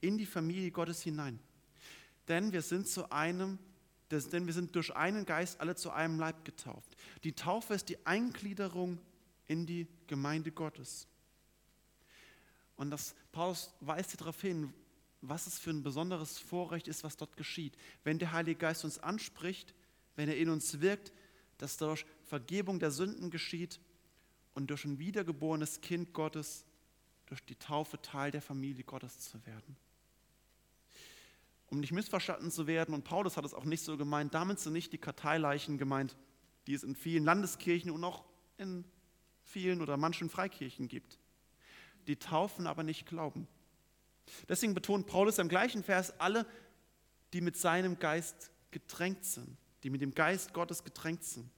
In 0.00 0.16
die 0.16 0.26
Familie 0.26 0.70
Gottes 0.70 1.02
hinein. 1.02 1.40
Denn 2.28 2.52
wir 2.52 2.62
sind 2.62 2.88
zu 2.88 3.10
einem, 3.10 3.58
denn 4.10 4.46
wir 4.46 4.52
sind 4.52 4.74
durch 4.74 4.94
einen 4.94 5.26
Geist 5.26 5.60
alle 5.60 5.74
zu 5.74 5.90
einem 5.90 6.18
Leib 6.18 6.44
getauft. 6.44 6.96
Die 7.24 7.32
Taufe 7.32 7.74
ist 7.74 7.88
die 7.88 8.06
Eingliederung 8.06 8.98
in 9.46 9.66
die 9.66 9.86
Gemeinde 10.06 10.52
Gottes. 10.52 11.06
Und 12.76 12.90
das 12.90 13.14
Paulus 13.32 13.72
weist 13.80 14.10
hier 14.10 14.18
darauf 14.18 14.40
hin, 14.40 14.72
was 15.20 15.46
es 15.46 15.58
für 15.58 15.70
ein 15.70 15.82
besonderes 15.82 16.38
Vorrecht 16.38 16.88
ist, 16.88 17.04
was 17.04 17.16
dort 17.16 17.36
geschieht. 17.36 17.76
Wenn 18.02 18.18
der 18.18 18.32
Heilige 18.32 18.58
Geist 18.58 18.84
uns 18.84 18.98
anspricht, 18.98 19.74
wenn 20.16 20.28
er 20.28 20.36
in 20.36 20.50
uns 20.50 20.80
wirkt, 20.80 21.12
dass 21.58 21.76
durch 21.76 22.04
Vergebung 22.24 22.78
der 22.78 22.90
Sünden 22.90 23.30
geschieht 23.30 23.80
und 24.54 24.68
durch 24.70 24.84
ein 24.84 24.98
wiedergeborenes 24.98 25.80
Kind 25.80 26.12
Gottes, 26.12 26.64
durch 27.26 27.44
die 27.44 27.56
Taufe 27.56 28.00
Teil 28.02 28.30
der 28.30 28.42
Familie 28.42 28.84
Gottes 28.84 29.18
zu 29.20 29.44
werden. 29.46 29.76
Um 31.74 31.80
nicht 31.80 31.90
missverstanden 31.90 32.52
zu 32.52 32.68
werden, 32.68 32.94
und 32.94 33.02
Paulus 33.02 33.36
hat 33.36 33.44
es 33.44 33.52
auch 33.52 33.64
nicht 33.64 33.82
so 33.82 33.96
gemeint, 33.96 34.32
damit 34.32 34.60
sind 34.60 34.74
nicht 34.74 34.92
die 34.92 34.98
Karteileichen 34.98 35.76
gemeint, 35.76 36.16
die 36.68 36.74
es 36.74 36.84
in 36.84 36.94
vielen 36.94 37.24
Landeskirchen 37.24 37.90
und 37.90 38.04
auch 38.04 38.24
in 38.58 38.84
vielen 39.42 39.82
oder 39.82 39.96
manchen 39.96 40.30
Freikirchen 40.30 40.86
gibt. 40.86 41.18
Die 42.06 42.14
taufen 42.14 42.68
aber 42.68 42.84
nicht 42.84 43.06
glauben. 43.06 43.48
Deswegen 44.48 44.72
betont 44.72 45.08
Paulus 45.08 45.38
im 45.38 45.48
gleichen 45.48 45.82
Vers 45.82 46.20
alle, 46.20 46.46
die 47.32 47.40
mit 47.40 47.56
seinem 47.56 47.98
Geist 47.98 48.52
getränkt 48.70 49.24
sind, 49.24 49.56
die 49.82 49.90
mit 49.90 50.00
dem 50.00 50.14
Geist 50.14 50.54
Gottes 50.54 50.84
getränkt 50.84 51.24
sind. 51.24 51.50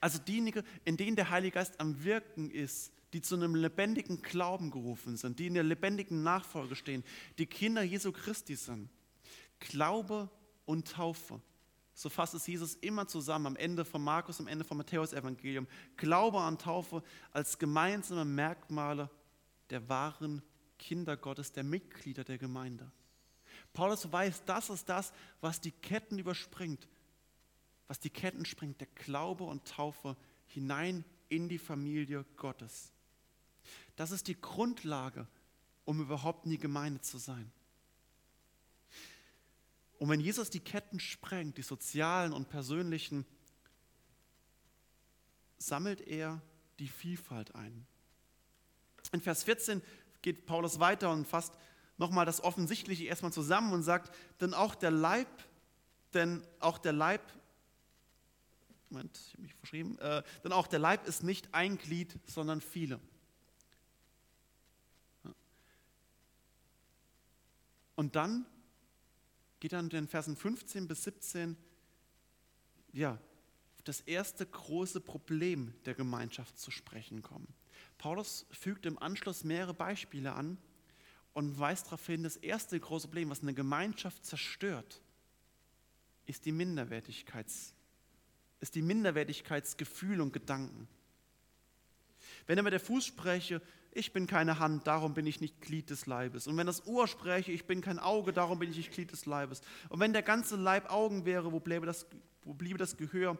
Also 0.00 0.18
diejenigen, 0.18 0.64
in 0.86 0.96
denen 0.96 1.16
der 1.16 1.28
Heilige 1.28 1.56
Geist 1.56 1.78
am 1.80 2.02
Wirken 2.02 2.50
ist, 2.50 2.92
die 3.12 3.20
zu 3.20 3.36
einem 3.36 3.54
lebendigen 3.54 4.22
Glauben 4.22 4.70
gerufen 4.70 5.16
sind, 5.16 5.38
die 5.38 5.46
in 5.46 5.54
der 5.54 5.62
lebendigen 5.62 6.22
Nachfolge 6.22 6.76
stehen, 6.76 7.04
die 7.38 7.46
Kinder 7.46 7.82
Jesu 7.82 8.12
Christi 8.12 8.56
sind. 8.56 8.90
Glaube 9.58 10.30
und 10.64 10.88
Taufe. 10.88 11.40
So 11.94 12.10
fasst 12.10 12.34
es 12.34 12.46
Jesus 12.46 12.74
immer 12.74 13.08
zusammen 13.08 13.46
am 13.46 13.56
Ende 13.56 13.84
von 13.84 14.02
Markus, 14.02 14.38
am 14.38 14.48
Ende 14.48 14.64
vom 14.64 14.76
Matthäus-Evangelium. 14.76 15.66
Glaube 15.96 16.36
und 16.38 16.60
Taufe 16.60 17.02
als 17.32 17.58
gemeinsame 17.58 18.24
Merkmale 18.24 19.08
der 19.70 19.88
wahren 19.88 20.42
Kinder 20.78 21.16
Gottes, 21.16 21.52
der 21.52 21.64
Mitglieder 21.64 22.22
der 22.22 22.36
Gemeinde. 22.36 22.92
Paulus 23.72 24.10
weiß, 24.10 24.44
das 24.44 24.68
ist 24.68 24.88
das, 24.88 25.12
was 25.40 25.60
die 25.60 25.70
Ketten 25.70 26.18
überspringt, 26.18 26.86
was 27.86 27.98
die 27.98 28.10
Ketten 28.10 28.44
springt, 28.44 28.80
der 28.80 28.88
Glaube 28.88 29.44
und 29.44 29.66
Taufe 29.66 30.16
hinein 30.46 31.04
in 31.28 31.48
die 31.48 31.58
Familie 31.58 32.24
Gottes. 32.36 32.92
Das 33.96 34.10
ist 34.10 34.28
die 34.28 34.40
Grundlage, 34.40 35.26
um 35.84 36.00
überhaupt 36.00 36.44
in 36.44 36.50
die 36.50 36.58
Gemeinde 36.58 37.00
zu 37.00 37.18
sein. 37.18 37.50
Und 39.98 40.10
wenn 40.10 40.20
Jesus 40.20 40.50
die 40.50 40.60
Ketten 40.60 41.00
sprengt, 41.00 41.56
die 41.56 41.62
sozialen 41.62 42.32
und 42.32 42.48
persönlichen, 42.50 43.24
sammelt 45.58 46.02
er 46.02 46.42
die 46.78 46.88
Vielfalt 46.88 47.54
ein. 47.54 47.86
In 49.12 49.22
Vers 49.22 49.44
14 49.44 49.82
geht 50.20 50.44
Paulus 50.44 50.78
weiter 50.80 51.10
und 51.10 51.26
fasst 51.26 51.54
nochmal 51.96 52.26
das 52.26 52.42
Offensichtliche 52.42 53.04
erstmal 53.04 53.32
zusammen 53.32 53.72
und 53.72 53.82
sagt, 53.82 54.14
denn 54.40 54.52
auch 54.52 54.74
der 54.74 54.90
Leib, 54.90 55.28
denn 56.12 56.46
auch 56.60 56.76
der 56.76 56.92
Leib, 56.92 57.22
Moment, 58.90 59.18
ich 59.18 59.32
habe 59.32 59.42
mich 59.42 59.54
verschrieben, 59.54 59.98
äh, 59.98 60.22
denn 60.44 60.52
auch 60.52 60.66
der 60.66 60.78
Leib 60.78 61.06
ist 61.06 61.22
nicht 61.22 61.54
ein 61.54 61.78
Glied, 61.78 62.18
sondern 62.26 62.60
viele. 62.60 63.00
Und 67.96 68.14
dann 68.14 68.46
geht 69.58 69.72
er 69.72 69.80
in 69.80 69.88
den 69.88 70.06
Versen 70.06 70.36
15 70.36 70.86
bis 70.86 71.04
17, 71.04 71.56
ja, 72.92 73.18
das 73.84 74.00
erste 74.00 74.44
große 74.44 75.00
Problem 75.00 75.72
der 75.84 75.94
Gemeinschaft 75.94 76.58
zu 76.58 76.70
sprechen 76.70 77.22
kommen. 77.22 77.46
Paulus 77.98 78.46
fügt 78.50 78.84
im 78.84 78.98
Anschluss 78.98 79.44
mehrere 79.44 79.74
Beispiele 79.74 80.32
an 80.34 80.58
und 81.32 81.58
weist 81.58 81.86
darauf 81.86 82.04
hin, 82.06 82.22
das 82.22 82.36
erste 82.36 82.78
große 82.78 83.08
Problem, 83.08 83.30
was 83.30 83.42
eine 83.42 83.54
Gemeinschaft 83.54 84.24
zerstört, 84.24 85.00
ist 86.26 86.44
die 86.44 86.52
Minderwertigkeits, 86.52 87.74
ist 88.60 88.74
die 88.74 88.82
Minderwertigkeitsgefühl 88.82 90.20
und 90.20 90.32
Gedanken. 90.32 90.88
Wenn 92.46 92.58
er 92.58 92.64
mit 92.64 92.72
der 92.72 92.80
Fuß 92.80 93.06
spreche, 93.06 93.62
ich 93.96 94.12
bin 94.12 94.26
keine 94.26 94.58
Hand, 94.58 94.86
darum 94.86 95.14
bin 95.14 95.26
ich 95.26 95.40
nicht 95.40 95.60
Glied 95.60 95.90
des 95.90 96.06
Leibes. 96.06 96.46
Und 96.46 96.56
wenn 96.56 96.66
das 96.66 96.86
Ohr 96.86 97.08
spreche, 97.08 97.52
ich 97.52 97.64
bin 97.64 97.80
kein 97.80 97.98
Auge, 97.98 98.32
darum 98.32 98.58
bin 98.58 98.70
ich 98.70 98.76
nicht 98.76 98.92
Glied 98.92 99.12
des 99.12 99.26
Leibes. 99.26 99.60
Und 99.88 100.00
wenn 100.00 100.12
der 100.12 100.22
ganze 100.22 100.56
Leib 100.56 100.90
Augen 100.90 101.24
wäre, 101.24 101.52
wo 101.52 101.60
bliebe 101.60 101.86
das, 101.86 102.06
wo 102.42 102.54
bliebe 102.54 102.78
das 102.78 102.96
Gehör? 102.96 103.38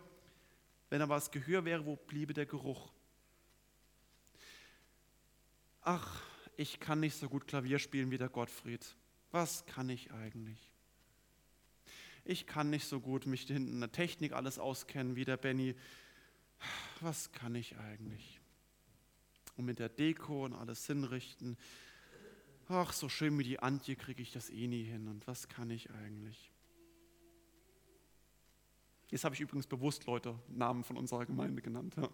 Wenn 0.91 1.03
aber 1.03 1.17
das 1.17 1.31
Gehör 1.31 1.65
wäre, 1.65 1.85
wo 1.85 1.97
bliebe 1.97 2.33
der 2.33 2.47
Geruch? 2.47 2.93
ach, 5.87 6.23
ich 6.57 6.81
kann 6.81 7.01
nicht 7.01 7.17
so 7.17 7.29
gut 7.29 7.47
Klavier 7.47 7.79
spielen 7.79 8.11
wie 8.11 8.19
der 8.19 8.29
Gottfried. 8.29 8.85
Was 9.31 9.65
kann 9.67 9.89
ich 9.89 10.13
eigentlich? 10.13 10.73
Ich 12.25 12.47
kann 12.47 12.71
nicht 12.71 12.87
so 12.87 13.01
gut 13.01 13.25
mich 13.27 13.43
hinten 13.43 13.75
in 13.75 13.81
der 13.81 13.93
Technik 13.93 14.33
alles 14.33 14.59
auskennen 14.59 15.15
wie 15.15 15.25
der 15.25 15.37
Benny. 15.37 15.77
Was 17.01 17.31
kann 17.33 17.55
ich 17.55 17.77
eigentlich? 17.79 18.41
Und 19.57 19.65
mit 19.65 19.79
der 19.79 19.89
Deko 19.89 20.45
und 20.45 20.53
alles 20.53 20.87
hinrichten. 20.87 21.57
Ach, 22.69 22.93
so 22.93 23.09
schön 23.09 23.39
wie 23.39 23.45
die 23.45 23.61
Antje 23.61 23.97
kriege 23.97 24.23
ich 24.23 24.33
das 24.33 24.51
eh 24.51 24.67
nie 24.67 24.85
hin. 24.85 25.09
Und 25.09 25.27
was 25.27 25.49
kann 25.49 25.71
ich 25.71 25.91
eigentlich? 25.91 26.51
Jetzt 29.11 29.25
habe 29.25 29.35
ich 29.35 29.41
übrigens 29.41 29.67
bewusst 29.67 30.05
Leute, 30.07 30.39
Namen 30.49 30.85
von 30.85 30.97
unserer 30.97 31.27
Gemeinde 31.27 31.63
genannt. 31.63 31.95
Ja 31.97 32.11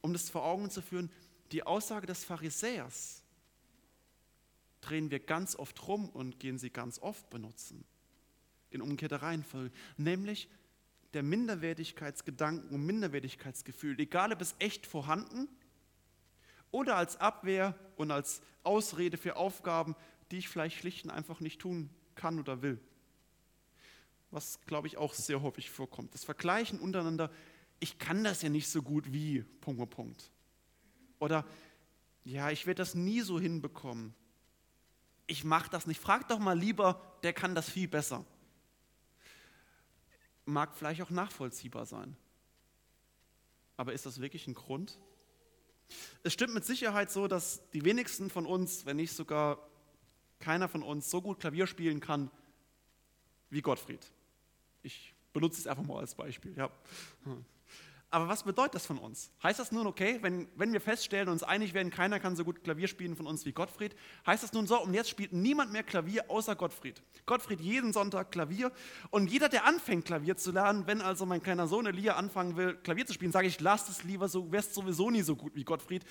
um 0.00 0.12
das 0.12 0.30
vor 0.30 0.44
Augen 0.44 0.70
zu 0.70 0.82
führen, 0.82 1.10
die 1.52 1.62
Aussage 1.62 2.06
des 2.06 2.24
Pharisäers 2.24 3.22
drehen 4.80 5.10
wir 5.10 5.20
ganz 5.20 5.56
oft 5.56 5.86
rum 5.88 6.08
und 6.08 6.38
gehen 6.40 6.58
sie 6.58 6.70
ganz 6.70 6.98
oft 7.00 7.28
benutzen. 7.28 7.84
In 8.70 8.80
umgekehrter 8.80 9.22
Reihenfolge. 9.22 9.74
Nämlich 9.96 10.48
der 11.14 11.22
Minderwertigkeitsgedanken 11.22 12.70
und 12.70 12.86
Minderwertigkeitsgefühl, 12.86 13.98
egal 13.98 14.32
ob 14.32 14.40
es 14.40 14.54
echt 14.58 14.86
vorhanden 14.86 15.48
oder 16.70 16.96
als 16.96 17.16
Abwehr 17.16 17.74
und 17.96 18.10
als 18.10 18.42
Ausrede 18.62 19.16
für 19.16 19.36
Aufgaben, 19.36 19.96
die 20.30 20.38
ich 20.38 20.48
vielleicht 20.48 20.78
schlicht 20.78 21.04
und 21.04 21.10
einfach 21.10 21.40
nicht 21.40 21.60
tun 21.60 21.90
kann 22.14 22.38
oder 22.38 22.62
will. 22.62 22.80
Was, 24.30 24.60
glaube 24.66 24.86
ich, 24.86 24.96
auch 24.96 25.14
sehr 25.14 25.42
häufig 25.42 25.70
vorkommt. 25.70 26.14
Das 26.14 26.24
Vergleichen 26.24 26.78
untereinander 26.78 27.30
ich 27.80 27.98
kann 27.98 28.22
das 28.22 28.42
ja 28.42 28.50
nicht 28.50 28.68
so 28.68 28.82
gut 28.82 29.12
wie, 29.12 29.42
Punkt, 29.62 29.90
Punkt. 29.90 30.30
Oder, 31.18 31.46
ja, 32.24 32.50
ich 32.50 32.66
werde 32.66 32.78
das 32.78 32.94
nie 32.94 33.22
so 33.22 33.40
hinbekommen. 33.40 34.14
Ich 35.26 35.44
mache 35.44 35.70
das 35.70 35.86
nicht. 35.86 36.00
Frag 36.00 36.28
doch 36.28 36.38
mal 36.38 36.58
lieber, 36.58 37.18
der 37.22 37.32
kann 37.32 37.54
das 37.54 37.68
viel 37.68 37.88
besser. 37.88 38.24
Mag 40.50 40.74
vielleicht 40.74 41.02
auch 41.02 41.10
nachvollziehbar 41.10 41.86
sein. 41.86 42.16
Aber 43.76 43.92
ist 43.92 44.04
das 44.04 44.20
wirklich 44.20 44.46
ein 44.46 44.54
Grund? 44.54 44.98
Es 46.22 46.32
stimmt 46.32 46.54
mit 46.54 46.64
Sicherheit 46.64 47.10
so, 47.10 47.28
dass 47.28 47.68
die 47.70 47.84
wenigsten 47.84 48.30
von 48.30 48.46
uns, 48.46 48.86
wenn 48.86 48.96
nicht 48.96 49.12
sogar 49.12 49.58
keiner 50.38 50.68
von 50.68 50.82
uns, 50.82 51.10
so 51.10 51.22
gut 51.22 51.40
Klavier 51.40 51.66
spielen 51.66 52.00
kann 52.00 52.30
wie 53.48 53.62
Gottfried. 53.62 54.06
Ich 54.82 55.14
benutze 55.32 55.60
es 55.60 55.66
einfach 55.66 55.82
mal 55.82 55.98
als 55.98 56.14
Beispiel. 56.14 56.56
Ja. 56.56 56.70
Aber 58.12 58.26
was 58.26 58.42
bedeutet 58.42 58.74
das 58.74 58.86
von 58.86 58.98
uns? 58.98 59.30
Heißt 59.40 59.60
das 59.60 59.70
nun, 59.70 59.86
okay, 59.86 60.18
wenn, 60.20 60.48
wenn 60.56 60.72
wir 60.72 60.80
feststellen 60.80 61.28
und 61.28 61.34
uns 61.34 61.44
einig 61.44 61.74
werden, 61.74 61.90
keiner 61.90 62.18
kann 62.18 62.34
so 62.34 62.44
gut 62.44 62.64
Klavier 62.64 62.88
spielen 62.88 63.14
von 63.14 63.28
uns 63.28 63.46
wie 63.46 63.52
Gottfried, 63.52 63.94
heißt 64.26 64.42
das 64.42 64.52
nun 64.52 64.66
so, 64.66 64.82
und 64.82 64.94
jetzt 64.94 65.10
spielt 65.10 65.32
niemand 65.32 65.70
mehr 65.72 65.84
Klavier 65.84 66.28
außer 66.28 66.56
Gottfried. 66.56 67.00
Gottfried 67.24 67.60
jeden 67.60 67.92
Sonntag 67.92 68.32
Klavier 68.32 68.72
und 69.10 69.30
jeder, 69.30 69.48
der 69.48 69.64
anfängt 69.64 70.06
Klavier 70.06 70.36
zu 70.36 70.50
lernen, 70.50 70.88
wenn 70.88 71.00
also 71.00 71.24
mein 71.24 71.40
kleiner 71.40 71.68
Sohn 71.68 71.86
Elia 71.86 72.16
anfangen 72.16 72.56
will, 72.56 72.74
Klavier 72.78 73.06
zu 73.06 73.14
spielen, 73.14 73.30
sage 73.30 73.46
ich, 73.46 73.60
lass 73.60 73.88
es 73.88 74.02
lieber 74.02 74.28
so, 74.28 74.50
wirst 74.50 74.74
sowieso 74.74 75.08
nie 75.10 75.22
so 75.22 75.36
gut 75.36 75.54
wie 75.54 75.62
Gottfried, 75.62 76.04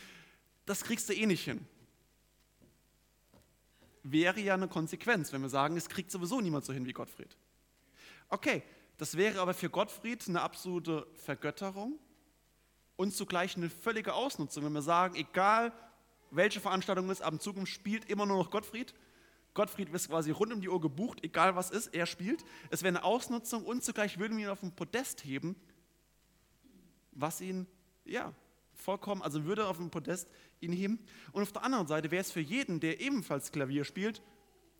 das 0.65 0.85
kriegst 0.85 1.09
du 1.09 1.13
eh 1.13 1.25
nicht 1.25 1.43
hin. 1.43 1.67
Wäre 4.03 4.39
ja 4.39 4.53
eine 4.53 4.69
Konsequenz, 4.69 5.33
wenn 5.33 5.41
wir 5.41 5.49
sagen, 5.49 5.75
es 5.75 5.89
kriegt 5.89 6.11
sowieso 6.11 6.39
niemand 6.39 6.63
so 6.63 6.71
hin 6.71 6.85
wie 6.85 6.93
Gottfried. 6.93 7.35
Okay, 8.29 8.63
das 8.99 9.15
wäre 9.15 9.39
aber 9.39 9.53
für 9.53 9.69
Gottfried 9.69 10.27
eine 10.27 10.41
absolute 10.41 11.07
Vergötterung 11.15 11.97
und 12.97 13.13
zugleich 13.15 13.55
eine 13.55 13.69
völlige 13.69 14.13
Ausnutzung, 14.13 14.65
wenn 14.65 14.73
wir 14.73 14.81
sagen, 14.81 15.15
egal 15.15 15.71
welche 16.31 16.59
Veranstaltung 16.59 17.09
es 17.09 17.21
ist, 17.21 17.27
in 17.27 17.39
Zukunft 17.39 17.71
spielt 17.71 18.09
immer 18.09 18.25
nur 18.25 18.37
noch 18.37 18.51
Gottfried. 18.51 18.93
Gottfried 19.53 19.87
ist 19.93 20.09
quasi 20.09 20.31
rund 20.31 20.51
um 20.51 20.59
die 20.59 20.67
Uhr 20.67 20.81
gebucht, 20.81 21.23
egal 21.23 21.55
was 21.55 21.71
ist, 21.71 21.87
er 21.87 22.05
spielt. 22.05 22.43
Es 22.71 22.83
wäre 22.83 22.89
eine 22.89 23.05
Ausnutzung 23.05 23.63
und 23.63 23.85
zugleich 23.85 24.19
würden 24.19 24.37
wir 24.37 24.47
ihn 24.47 24.51
auf 24.51 24.63
ein 24.63 24.75
Podest 24.75 25.23
heben, 25.23 25.55
was 27.13 27.39
ihn, 27.39 27.67
ja, 28.03 28.33
vollkommen, 28.73 29.21
also 29.21 29.45
würde 29.45 29.65
auf 29.65 29.79
ein 29.79 29.91
Podest 29.91 30.29
ihn 30.59 30.73
heben. 30.73 30.99
Und 31.31 31.43
auf 31.43 31.53
der 31.53 31.63
anderen 31.63 31.87
Seite 31.87 32.11
wäre 32.11 32.21
es 32.21 32.33
für 32.33 32.41
jeden, 32.41 32.81
der 32.81 32.99
ebenfalls 32.99 33.53
Klavier 33.53 33.85
spielt, 33.85 34.21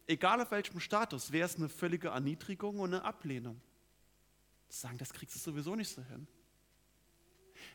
egal 0.08 0.42
auf 0.42 0.52
welchem 0.52 0.82
Status, 0.82 1.32
wäre 1.32 1.46
es 1.46 1.56
eine 1.56 1.70
völlige 1.70 2.10
Erniedrigung 2.10 2.80
und 2.82 2.94
eine 2.94 3.06
Ablehnung. 3.06 3.62
Zu 4.70 4.80
sagen, 4.80 4.98
das 4.98 5.12
kriegst 5.12 5.36
du 5.36 5.40
sowieso 5.40 5.76
nicht 5.76 5.90
so 5.90 6.04
hin. 6.04 6.28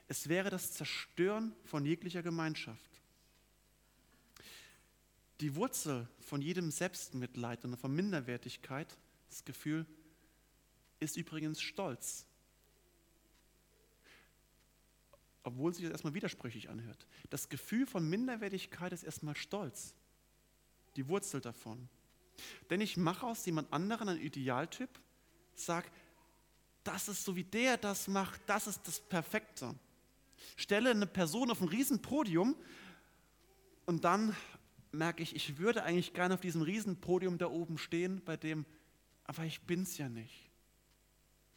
Es 0.09 0.29
wäre 0.29 0.51
das 0.51 0.73
Zerstören 0.73 1.55
von 1.65 1.85
jeglicher 1.85 2.23
Gemeinschaft. 2.23 3.03
Die 5.41 5.55
Wurzel 5.57 6.09
von 6.21 6.41
jedem 6.41 6.71
Selbstmitleid 6.71 7.65
und 7.65 7.77
von 7.77 7.95
Minderwertigkeit, 7.95 8.97
das 9.29 9.45
Gefühl, 9.45 9.85
ist 11.01 11.17
übrigens 11.17 11.61
Stolz. 11.61 12.27
Obwohl 15.43 15.75
sich 15.75 15.83
das 15.83 15.93
erstmal 15.93 16.15
widersprüchlich 16.15 16.71
anhört. 16.71 17.07
Das 17.29 17.49
Gefühl 17.49 17.87
von 17.87 18.09
Minderwertigkeit 18.09 18.93
ist 18.93 19.03
erstmal 19.03 19.37
Stolz. 19.37 19.95
Die 20.97 21.09
Wurzel 21.09 21.41
davon. 21.41 21.89
Denn 22.71 22.81
ich 22.81 22.97
mache 22.97 23.27
aus 23.27 23.45
jemand 23.45 23.73
anderen 23.73 24.09
einen 24.09 24.21
Idealtyp, 24.21 24.89
sage, 25.55 25.91
das 26.85 27.09
ist 27.09 27.25
so 27.25 27.35
wie 27.35 27.45
der 27.45 27.77
das 27.77 28.09
macht, 28.09 28.41
das 28.47 28.67
ist 28.67 28.87
das 28.87 29.01
Perfekte. 29.01 29.75
Stelle 30.57 30.91
eine 30.91 31.07
Person 31.07 31.51
auf 31.51 31.61
ein 31.61 31.69
Riesenpodium 31.69 32.55
und 33.87 34.05
dann 34.05 34.37
merke 34.93 35.23
ich, 35.23 35.35
ich 35.35 35.59
würde 35.59 35.83
eigentlich 35.83 36.13
gerne 36.13 36.35
auf 36.35 36.41
diesem 36.41 36.63
Riesenpodium 36.63 37.39
da 37.39 37.47
oben 37.47 37.79
stehen, 37.79 38.23
bei 38.25 38.37
dem, 38.37 38.65
aber 39.25 39.45
ich 39.45 39.63
bin 39.63 39.83
es 39.83 39.99
ja 39.99 40.09
nicht. 40.09 40.51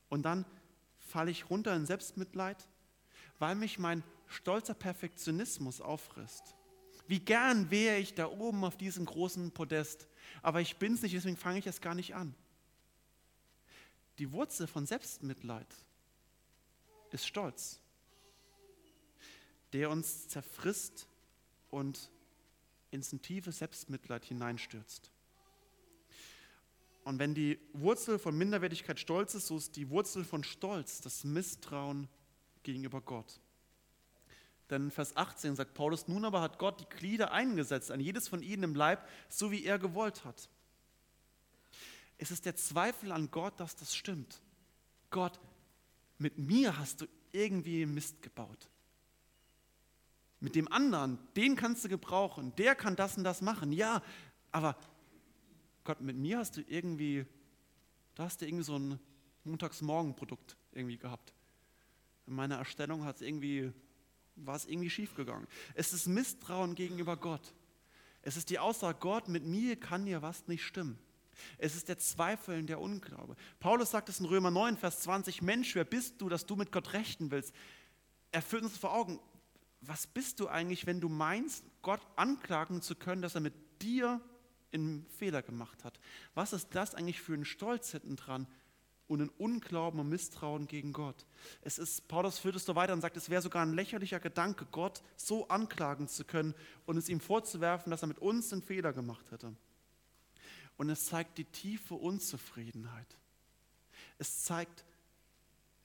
Und 0.09 0.23
dann 0.23 0.45
falle 0.97 1.31
ich 1.31 1.49
runter 1.49 1.75
in 1.75 1.85
Selbstmitleid, 1.85 2.67
weil 3.39 3.55
mich 3.55 3.77
mein 3.77 4.03
stolzer 4.25 4.73
Perfektionismus 4.73 5.81
auffrisst. 5.81 6.55
Wie 7.07 7.19
gern 7.19 7.71
wäre 7.71 7.97
ich 7.97 8.15
da 8.15 8.27
oben 8.27 8.63
auf 8.63 8.77
diesem 8.77 9.05
großen 9.05 9.51
Podest, 9.51 10.07
aber 10.41 10.59
ich 10.61 10.77
bin 10.77 10.93
es 10.93 11.01
nicht, 11.01 11.15
deswegen 11.15 11.37
fange 11.37 11.59
ich 11.59 11.67
es 11.67 11.79
gar 11.79 11.95
nicht 11.95 12.15
an. 12.15 12.35
Die 14.19 14.31
Wurzel 14.31 14.67
von 14.67 14.85
Selbstmitleid 14.85 15.67
ist 17.11 17.27
Stolz, 17.27 17.79
der 19.73 19.89
uns 19.89 20.27
zerfrisst 20.27 21.07
und 21.69 22.11
ins 22.89 23.09
tiefe 23.21 23.51
Selbstmitleid 23.51 24.25
hineinstürzt. 24.25 25.11
Und 27.03 27.19
wenn 27.19 27.33
die 27.33 27.59
Wurzel 27.73 28.19
von 28.19 28.37
Minderwertigkeit 28.37 28.99
Stolz 28.99 29.35
ist, 29.35 29.47
so 29.47 29.57
ist 29.57 29.75
die 29.75 29.89
Wurzel 29.89 30.25
von 30.25 30.43
Stolz 30.43 30.99
das 30.99 31.23
Misstrauen 31.23 32.09
gegenüber 32.63 33.01
Gott. 33.01 33.39
Denn 34.69 34.91
Vers 34.91 35.15
18 35.15 35.55
sagt 35.55 35.73
Paulus, 35.73 36.07
nun 36.09 36.25
aber 36.25 36.41
hat 36.41 36.59
Gott 36.59 36.81
die 36.81 36.97
Glieder 36.97 37.31
eingesetzt, 37.31 37.91
an 37.91 38.01
jedes 38.01 38.27
von 38.27 38.41
ihnen 38.41 38.63
im 38.63 38.75
Leib, 38.75 39.07
so 39.29 39.51
wie 39.51 39.63
er 39.63 39.79
gewollt 39.79 40.25
hat. 40.25 40.49
Es 42.17 42.31
ist 42.31 42.45
der 42.45 42.55
Zweifel 42.55 43.11
an 43.11 43.29
Gott, 43.31 43.59
dass 43.59 43.75
das 43.75 43.95
stimmt. 43.95 44.41
Gott, 45.09 45.39
mit 46.17 46.37
mir 46.37 46.77
hast 46.77 47.01
du 47.01 47.05
irgendwie 47.31 47.85
Mist 47.85 48.21
gebaut. 48.21 48.69
Mit 50.39 50.55
dem 50.55 50.71
anderen, 50.71 51.19
den 51.35 51.55
kannst 51.55 51.83
du 51.83 51.89
gebrauchen, 51.89 52.53
der 52.57 52.75
kann 52.75 52.95
das 52.95 53.17
und 53.17 53.23
das 53.23 53.41
machen. 53.41 53.71
Ja, 53.71 54.03
aber 54.51 54.77
Gott, 55.83 56.01
mit 56.01 56.17
mir 56.17 56.39
hast 56.39 56.57
du 56.57 56.61
irgendwie, 56.61 57.25
da 58.15 58.23
hast 58.25 58.41
du 58.41 58.45
irgendwie 58.45 58.63
so 58.63 58.77
ein 58.77 58.99
Montagsmorgenprodukt 59.43 60.57
irgendwie 60.73 60.97
gehabt. 60.97 61.33
In 62.27 62.35
meiner 62.35 62.57
Erstellung 62.57 63.05
hat 63.05 63.17
es 63.17 63.21
irgendwie, 63.21 63.71
war 64.35 64.55
es 64.55 64.65
irgendwie 64.65 64.89
schiefgegangen. 64.89 65.47
Es 65.73 65.93
ist 65.93 66.07
Misstrauen 66.07 66.75
gegenüber 66.75 67.17
Gott. 67.17 67.53
Es 68.21 68.37
ist 68.37 68.49
die 68.49 68.59
Aussage, 68.59 68.99
Gott, 68.99 69.27
mit 69.29 69.45
mir 69.45 69.79
kann 69.79 70.05
dir 70.05 70.21
was 70.21 70.47
nicht 70.47 70.65
stimmen. 70.65 70.99
Es 71.57 71.75
ist 71.75 71.89
der 71.89 71.97
Zweifel 71.97 72.63
der 72.63 72.79
Unglaube. 72.79 73.35
Paulus 73.59 73.91
sagt 73.91 74.09
es 74.09 74.19
in 74.19 74.25
Römer 74.25 74.51
9, 74.51 74.77
Vers 74.77 75.01
20, 75.01 75.41
Mensch, 75.41 75.75
wer 75.75 75.85
bist 75.85 76.21
du, 76.21 76.29
dass 76.29 76.45
du 76.45 76.55
mit 76.55 76.71
Gott 76.71 76.93
rechten 76.93 77.31
willst? 77.31 77.53
Er 78.31 78.41
führt 78.41 78.63
uns 78.63 78.77
vor 78.77 78.93
Augen, 78.93 79.19
was 79.81 80.07
bist 80.07 80.39
du 80.39 80.47
eigentlich, 80.47 80.85
wenn 80.85 81.01
du 81.01 81.09
meinst, 81.09 81.63
Gott 81.81 82.01
anklagen 82.15 82.81
zu 82.81 82.95
können, 82.95 83.21
dass 83.21 83.35
er 83.35 83.41
mit 83.41 83.53
dir 83.81 84.21
einen 84.73 85.05
Fehler 85.17 85.41
gemacht 85.41 85.83
hat? 85.83 85.99
Was 86.33 86.53
ist 86.53 86.69
das 86.75 86.95
eigentlich 86.95 87.21
für 87.21 87.33
ein 87.33 87.45
Stolz 87.45 87.91
hinten 87.91 88.15
dran 88.15 88.47
und 89.07 89.21
ein 89.21 89.29
Unglauben 89.29 89.99
und 89.99 90.09
Misstrauen 90.09 90.67
gegen 90.67 90.93
Gott? 90.93 91.25
Es 91.61 91.77
ist, 91.77 92.07
Paulus 92.07 92.39
führt 92.39 92.55
es 92.55 92.65
so 92.65 92.75
weiter 92.75 92.93
und 92.93 93.01
sagt, 93.01 93.17
es 93.17 93.29
wäre 93.29 93.41
sogar 93.41 93.63
ein 93.63 93.73
lächerlicher 93.73 94.19
Gedanke, 94.19 94.65
Gott 94.71 95.03
so 95.15 95.47
anklagen 95.47 96.07
zu 96.07 96.25
können 96.25 96.53
und 96.85 96.97
es 96.97 97.09
ihm 97.09 97.19
vorzuwerfen, 97.19 97.91
dass 97.91 98.01
er 98.01 98.07
mit 98.07 98.19
uns 98.19 98.51
einen 98.51 98.63
Fehler 98.63 98.93
gemacht 98.93 99.31
hätte. 99.31 99.55
Und 100.77 100.89
es 100.89 101.07
zeigt 101.07 101.37
die 101.37 101.45
tiefe 101.45 101.95
Unzufriedenheit. 101.95 103.17
Es 104.19 104.43
zeigt, 104.43 104.85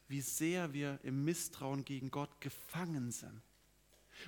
wie 0.09 0.21
sehr 0.21 0.73
wir 0.73 1.01
im 1.03 1.25
Misstrauen 1.25 1.85
gegen 1.85 2.11
Gott 2.11 2.41
gefangen 2.41 3.11
sind. 3.11 3.41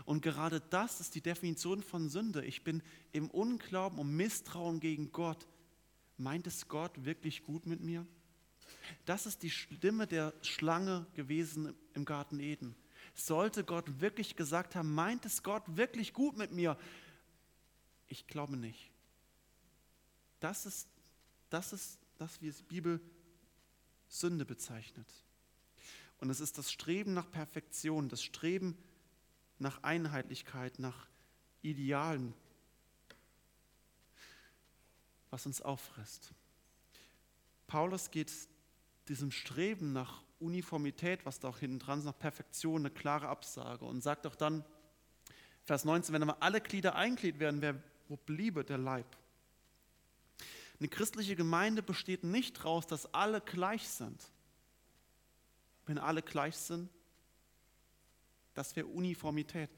Und 0.07 0.23
gerade 0.23 0.61
das 0.71 1.01
ist 1.01 1.15
die 1.15 1.21
Definition 1.21 1.83
von 1.83 2.09
Sünde. 2.09 2.45
Ich 2.45 2.65
bin 2.65 2.83
im 3.13 3.31
Unglauben 3.31 3.99
und 3.99 4.17
Misstrauen 4.17 4.81
gegen 4.81 5.13
Gott. 5.13 5.47
Meint 6.17 6.47
es 6.47 6.69
Gott 6.69 7.05
wirklich 7.05 7.45
gut 7.45 7.67
mit 7.67 7.81
mir? 7.81 8.07
Das 9.05 9.27
ist 9.27 9.43
die 9.43 9.51
Stimme 9.51 10.07
der 10.07 10.33
Schlange 10.43 11.07
gewesen 11.15 11.75
im 11.95 12.05
Garten 12.05 12.41
Eden. 12.41 12.75
Sollte 13.15 13.65
Gott 13.65 14.01
wirklich 14.01 14.37
gesagt 14.37 14.75
haben, 14.75 14.95
meint 14.95 15.25
es 15.27 15.43
Gott 15.43 15.63
wirklich 15.67 16.13
gut 16.13 16.37
mit 16.37 16.51
mir? 16.51 16.79
Ich 18.09 18.27
glaube 18.27 18.57
nicht. 18.57 18.94
Das 20.45 20.67
ist 20.67 20.89
das, 21.49 21.73
ist 21.73 21.99
das 22.19 22.43
wie 22.43 22.49
es 22.49 22.63
Bibel 22.63 23.01
Sünde 24.09 24.45
bezeichnet. 24.45 25.07
Und 26.21 26.31
es 26.31 26.41
ist 26.41 26.59
das 26.59 26.71
Streben 26.71 27.15
nach 27.15 27.31
Perfektion, 27.31 28.09
das 28.09 28.23
Streben 28.23 28.77
nach 28.77 28.95
nach 29.59 29.83
Einheitlichkeit, 29.83 30.79
nach 30.79 31.09
Idealen, 31.63 32.35
was 35.31 35.47
uns 35.47 35.63
auffrisst. 35.63 36.33
Paulus 37.67 38.11
geht 38.11 38.33
diesem 39.09 39.31
Streben 39.31 39.93
nach 39.93 40.23
Uniformität, 40.39 41.25
was 41.25 41.41
da 41.41 41.49
auch 41.49 41.59
hinten 41.59 41.79
dran 41.79 42.01
ist, 42.01 42.05
nach 42.05 42.19
Perfektion, 42.19 42.83
eine 42.83 42.91
klare 42.91 43.29
Absage 43.29 43.85
und 43.85 44.03
sagt 44.03 44.27
auch 44.27 44.37
dann, 44.37 44.65
Vers 45.65 45.85
19, 45.85 46.13
wenn 46.13 46.23
aber 46.23 46.43
alle 46.43 46.61
Glieder 46.61 46.95
einglied 46.95 47.39
werden, 47.39 47.63
wer, 47.63 47.83
wo 48.09 48.17
bliebe 48.17 48.65
der 48.65 48.77
Leib? 48.77 49.07
Eine 50.85 50.91
christliche 50.91 51.35
Gemeinde 51.35 51.83
besteht 51.83 52.25
nicht 52.25 52.59
daraus, 52.59 52.87
dass 52.87 53.15
alle 53.15 53.41
gleich 53.41 53.89
sind. 53.89 54.23
Wenn 55.87 55.97
alle 55.97 56.21
gleich 56.21 56.55
sind, 56.57 56.91
das 58.53 58.77
wäre 58.77 58.87
Uniformität. 58.89 59.71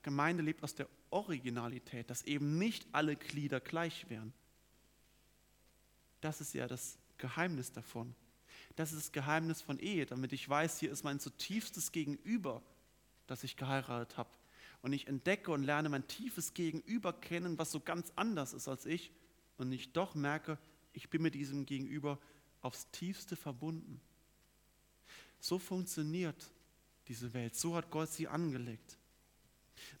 Gemeinde 0.00 0.42
lebt 0.42 0.62
aus 0.62 0.74
der 0.74 0.88
Originalität, 1.10 2.08
dass 2.08 2.22
eben 2.22 2.56
nicht 2.56 2.86
alle 2.92 3.16
Glieder 3.16 3.60
gleich 3.60 4.08
wären. 4.08 4.32
Das 6.22 6.40
ist 6.40 6.54
ja 6.54 6.66
das 6.68 6.96
Geheimnis 7.18 7.72
davon. 7.72 8.14
Das 8.76 8.94
ist 8.94 9.08
das 9.08 9.12
Geheimnis 9.12 9.60
von 9.60 9.78
Ehe, 9.78 10.06
damit 10.06 10.32
ich 10.32 10.48
weiß, 10.48 10.78
hier 10.78 10.90
ist 10.90 11.04
mein 11.04 11.20
zutiefstes 11.20 11.92
Gegenüber, 11.92 12.62
das 13.26 13.44
ich 13.44 13.58
geheiratet 13.58 14.16
habe. 14.16 14.30
Und 14.80 14.94
ich 14.94 15.06
entdecke 15.06 15.50
und 15.52 15.64
lerne 15.64 15.90
mein 15.90 16.08
tiefes 16.08 16.54
Gegenüber 16.54 17.12
kennen, 17.12 17.58
was 17.58 17.70
so 17.70 17.78
ganz 17.78 18.10
anders 18.16 18.54
ist 18.54 18.68
als 18.68 18.86
ich. 18.86 19.12
Und 19.58 19.72
ich 19.72 19.92
doch 19.92 20.14
merke, 20.14 20.58
ich 20.92 21.10
bin 21.10 21.22
mit 21.22 21.34
diesem 21.34 21.66
Gegenüber 21.66 22.18
aufs 22.60 22.90
tiefste 22.90 23.36
verbunden. 23.36 24.00
So 25.40 25.58
funktioniert 25.58 26.50
diese 27.08 27.34
Welt. 27.34 27.54
So 27.54 27.76
hat 27.76 27.90
Gott 27.90 28.10
sie 28.10 28.28
angelegt. 28.28 28.98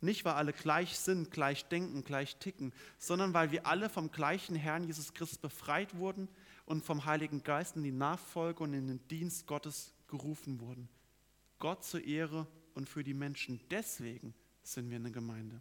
Nicht, 0.00 0.24
weil 0.24 0.34
alle 0.34 0.52
gleich 0.52 0.98
sind, 0.98 1.30
gleich 1.30 1.66
denken, 1.66 2.04
gleich 2.04 2.36
ticken, 2.36 2.72
sondern 2.98 3.34
weil 3.34 3.50
wir 3.50 3.66
alle 3.66 3.88
vom 3.88 4.10
gleichen 4.10 4.56
Herrn 4.56 4.84
Jesus 4.84 5.12
Christus 5.12 5.38
befreit 5.38 5.96
wurden 5.96 6.28
und 6.64 6.84
vom 6.84 7.04
Heiligen 7.04 7.42
Geist 7.42 7.76
in 7.76 7.82
die 7.82 7.92
Nachfolge 7.92 8.62
und 8.62 8.72
in 8.72 8.86
den 8.86 9.06
Dienst 9.08 9.46
Gottes 9.46 9.92
gerufen 10.06 10.60
wurden. 10.60 10.88
Gott 11.58 11.84
zur 11.84 12.04
Ehre 12.04 12.46
und 12.74 12.88
für 12.88 13.04
die 13.04 13.14
Menschen. 13.14 13.60
Deswegen 13.70 14.34
sind 14.62 14.90
wir 14.90 14.96
eine 14.96 15.10
Gemeinde. 15.10 15.60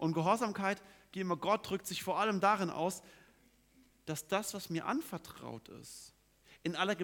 Und 0.00 0.14
Gehorsamkeit 0.14 0.82
gegenüber 1.12 1.36
Gott 1.36 1.68
drückt 1.68 1.86
sich 1.86 2.02
vor 2.02 2.18
allem 2.18 2.40
darin 2.40 2.70
aus, 2.70 3.02
dass 4.06 4.26
das, 4.26 4.54
was 4.54 4.70
mir 4.70 4.86
anvertraut 4.86 5.68
ist, 5.68 6.14
in 6.62 6.74
aller, 6.74 6.96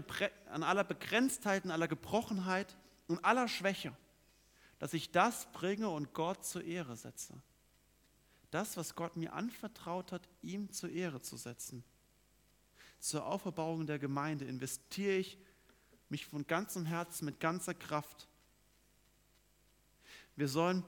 an 0.51 0.63
aller 0.63 0.85
Begrenztheit, 0.85 1.65
in 1.65 1.71
aller 1.71 1.89
Gebrochenheit, 1.89 2.77
und 3.07 3.25
aller 3.25 3.49
Schwäche, 3.49 3.97
dass 4.79 4.95
ich 4.95 5.13
das 5.13 5.51
bringe 5.53 5.89
und 5.89 6.13
Gott 6.13 6.45
zur 6.45 6.65
Ehre 6.65 6.97
setze. 6.97 7.35
das, 8.51 8.77
was 8.77 8.95
Gott 8.95 9.17
mir 9.17 9.35
anvertraut 9.35 10.13
hat, 10.13 10.27
ihm 10.41 10.73
zur 10.73 10.89
Ehre 10.89 11.21
zu 11.21 11.37
setzen. 11.37 11.85
Zur 12.99 13.27
Auferbauung 13.27 13.87
der 13.87 13.99
Gemeinde 13.99 14.47
investiere 14.47 15.17
ich 15.19 15.39
mich 16.09 16.25
von 16.27 16.47
ganzem 16.47 16.87
Herzen, 16.87 17.27
mit 17.27 17.39
ganzer 17.39 17.75
Kraft. 17.75 18.29
Wir 20.37 20.49
sollen 20.49 20.85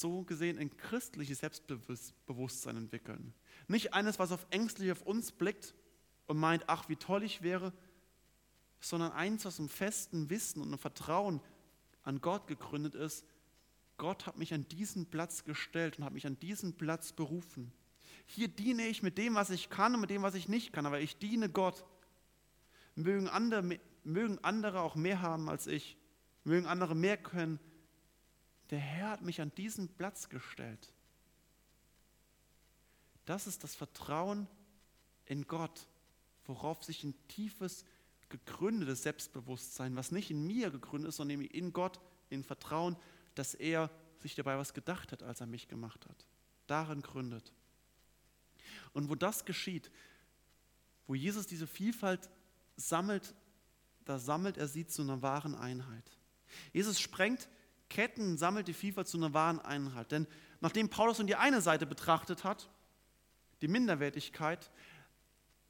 so 0.00 0.22
gesehen 0.22 0.58
ein 0.58 0.76
christliches 0.76 1.40
Selbstbewusstsein 1.40 2.76
entwickeln. 2.76 3.34
Nicht 3.68 3.94
eines, 3.94 4.18
was 4.18 4.32
auf 4.32 4.46
ängstlich 4.50 4.90
auf 4.90 5.02
uns 5.02 5.32
blickt 5.32 5.74
und 6.26 6.38
meint, 6.38 6.64
ach, 6.68 6.88
wie 6.88 6.96
toll 6.96 7.22
ich 7.22 7.42
wäre, 7.42 7.72
sondern 8.80 9.12
eins, 9.12 9.44
was 9.44 9.58
im 9.58 9.68
festen 9.68 10.30
Wissen 10.30 10.60
und 10.62 10.72
im 10.72 10.78
Vertrauen 10.78 11.40
an 12.02 12.20
Gott 12.20 12.46
gegründet 12.46 12.94
ist. 12.94 13.24
Gott 13.96 14.26
hat 14.26 14.38
mich 14.38 14.52
an 14.54 14.66
diesen 14.68 15.06
Platz 15.06 15.44
gestellt 15.44 15.98
und 15.98 16.04
hat 16.04 16.12
mich 16.12 16.26
an 16.26 16.38
diesen 16.40 16.74
Platz 16.76 17.12
berufen. 17.12 17.72
Hier 18.26 18.48
diene 18.48 18.86
ich 18.86 19.02
mit 19.02 19.18
dem, 19.18 19.34
was 19.34 19.50
ich 19.50 19.68
kann 19.68 19.94
und 19.94 20.00
mit 20.00 20.10
dem, 20.10 20.22
was 20.22 20.34
ich 20.34 20.48
nicht 20.48 20.72
kann, 20.72 20.86
aber 20.86 21.00
ich 21.00 21.18
diene 21.18 21.48
Gott. 21.48 21.84
Mögen 22.94 23.28
andere, 23.28 23.78
mögen 24.04 24.38
andere 24.42 24.80
auch 24.80 24.96
mehr 24.96 25.22
haben 25.22 25.48
als 25.48 25.66
ich, 25.66 25.96
mögen 26.44 26.66
andere 26.66 26.94
mehr 26.94 27.16
können. 27.16 27.60
Der 28.72 28.80
Herr 28.80 29.10
hat 29.10 29.22
mich 29.22 29.42
an 29.42 29.54
diesen 29.54 29.86
Platz 29.86 30.30
gestellt. 30.30 30.92
Das 33.26 33.46
ist 33.46 33.62
das 33.62 33.74
Vertrauen 33.74 34.48
in 35.26 35.46
Gott, 35.46 35.86
worauf 36.46 36.82
sich 36.82 37.04
ein 37.04 37.14
tiefes, 37.28 37.84
gegründetes 38.30 39.02
Selbstbewusstsein, 39.02 39.94
was 39.94 40.10
nicht 40.10 40.30
in 40.30 40.46
mir 40.46 40.70
gegründet 40.70 41.10
ist, 41.10 41.16
sondern 41.16 41.42
in 41.42 41.74
Gott, 41.74 42.00
in 42.30 42.42
Vertrauen, 42.42 42.96
dass 43.34 43.52
er 43.52 43.90
sich 44.20 44.34
dabei 44.36 44.56
was 44.56 44.72
gedacht 44.72 45.12
hat, 45.12 45.22
als 45.22 45.42
er 45.42 45.46
mich 45.46 45.68
gemacht 45.68 46.08
hat. 46.08 46.26
Darin 46.66 47.02
gründet. 47.02 47.52
Und 48.94 49.10
wo 49.10 49.14
das 49.14 49.44
geschieht, 49.44 49.90
wo 51.06 51.14
Jesus 51.14 51.46
diese 51.46 51.66
Vielfalt 51.66 52.30
sammelt, 52.76 53.34
da 54.06 54.18
sammelt 54.18 54.56
er 54.56 54.66
sie 54.66 54.86
zu 54.86 55.02
einer 55.02 55.20
wahren 55.20 55.54
Einheit. 55.54 56.10
Jesus 56.72 56.98
sprengt 56.98 57.50
Ketten, 57.92 58.38
sammelt 58.38 58.68
die 58.68 58.72
Vielfalt 58.72 59.06
zu 59.06 59.18
einer 59.18 59.34
wahren 59.34 59.60
Einheit. 59.60 60.10
Denn 60.12 60.26
nachdem 60.60 60.88
Paulus 60.88 61.18
nun 61.18 61.26
die 61.26 61.36
eine 61.36 61.60
Seite 61.60 61.84
betrachtet 61.84 62.42
hat, 62.42 62.70
die 63.60 63.68
Minderwertigkeit, 63.68 64.70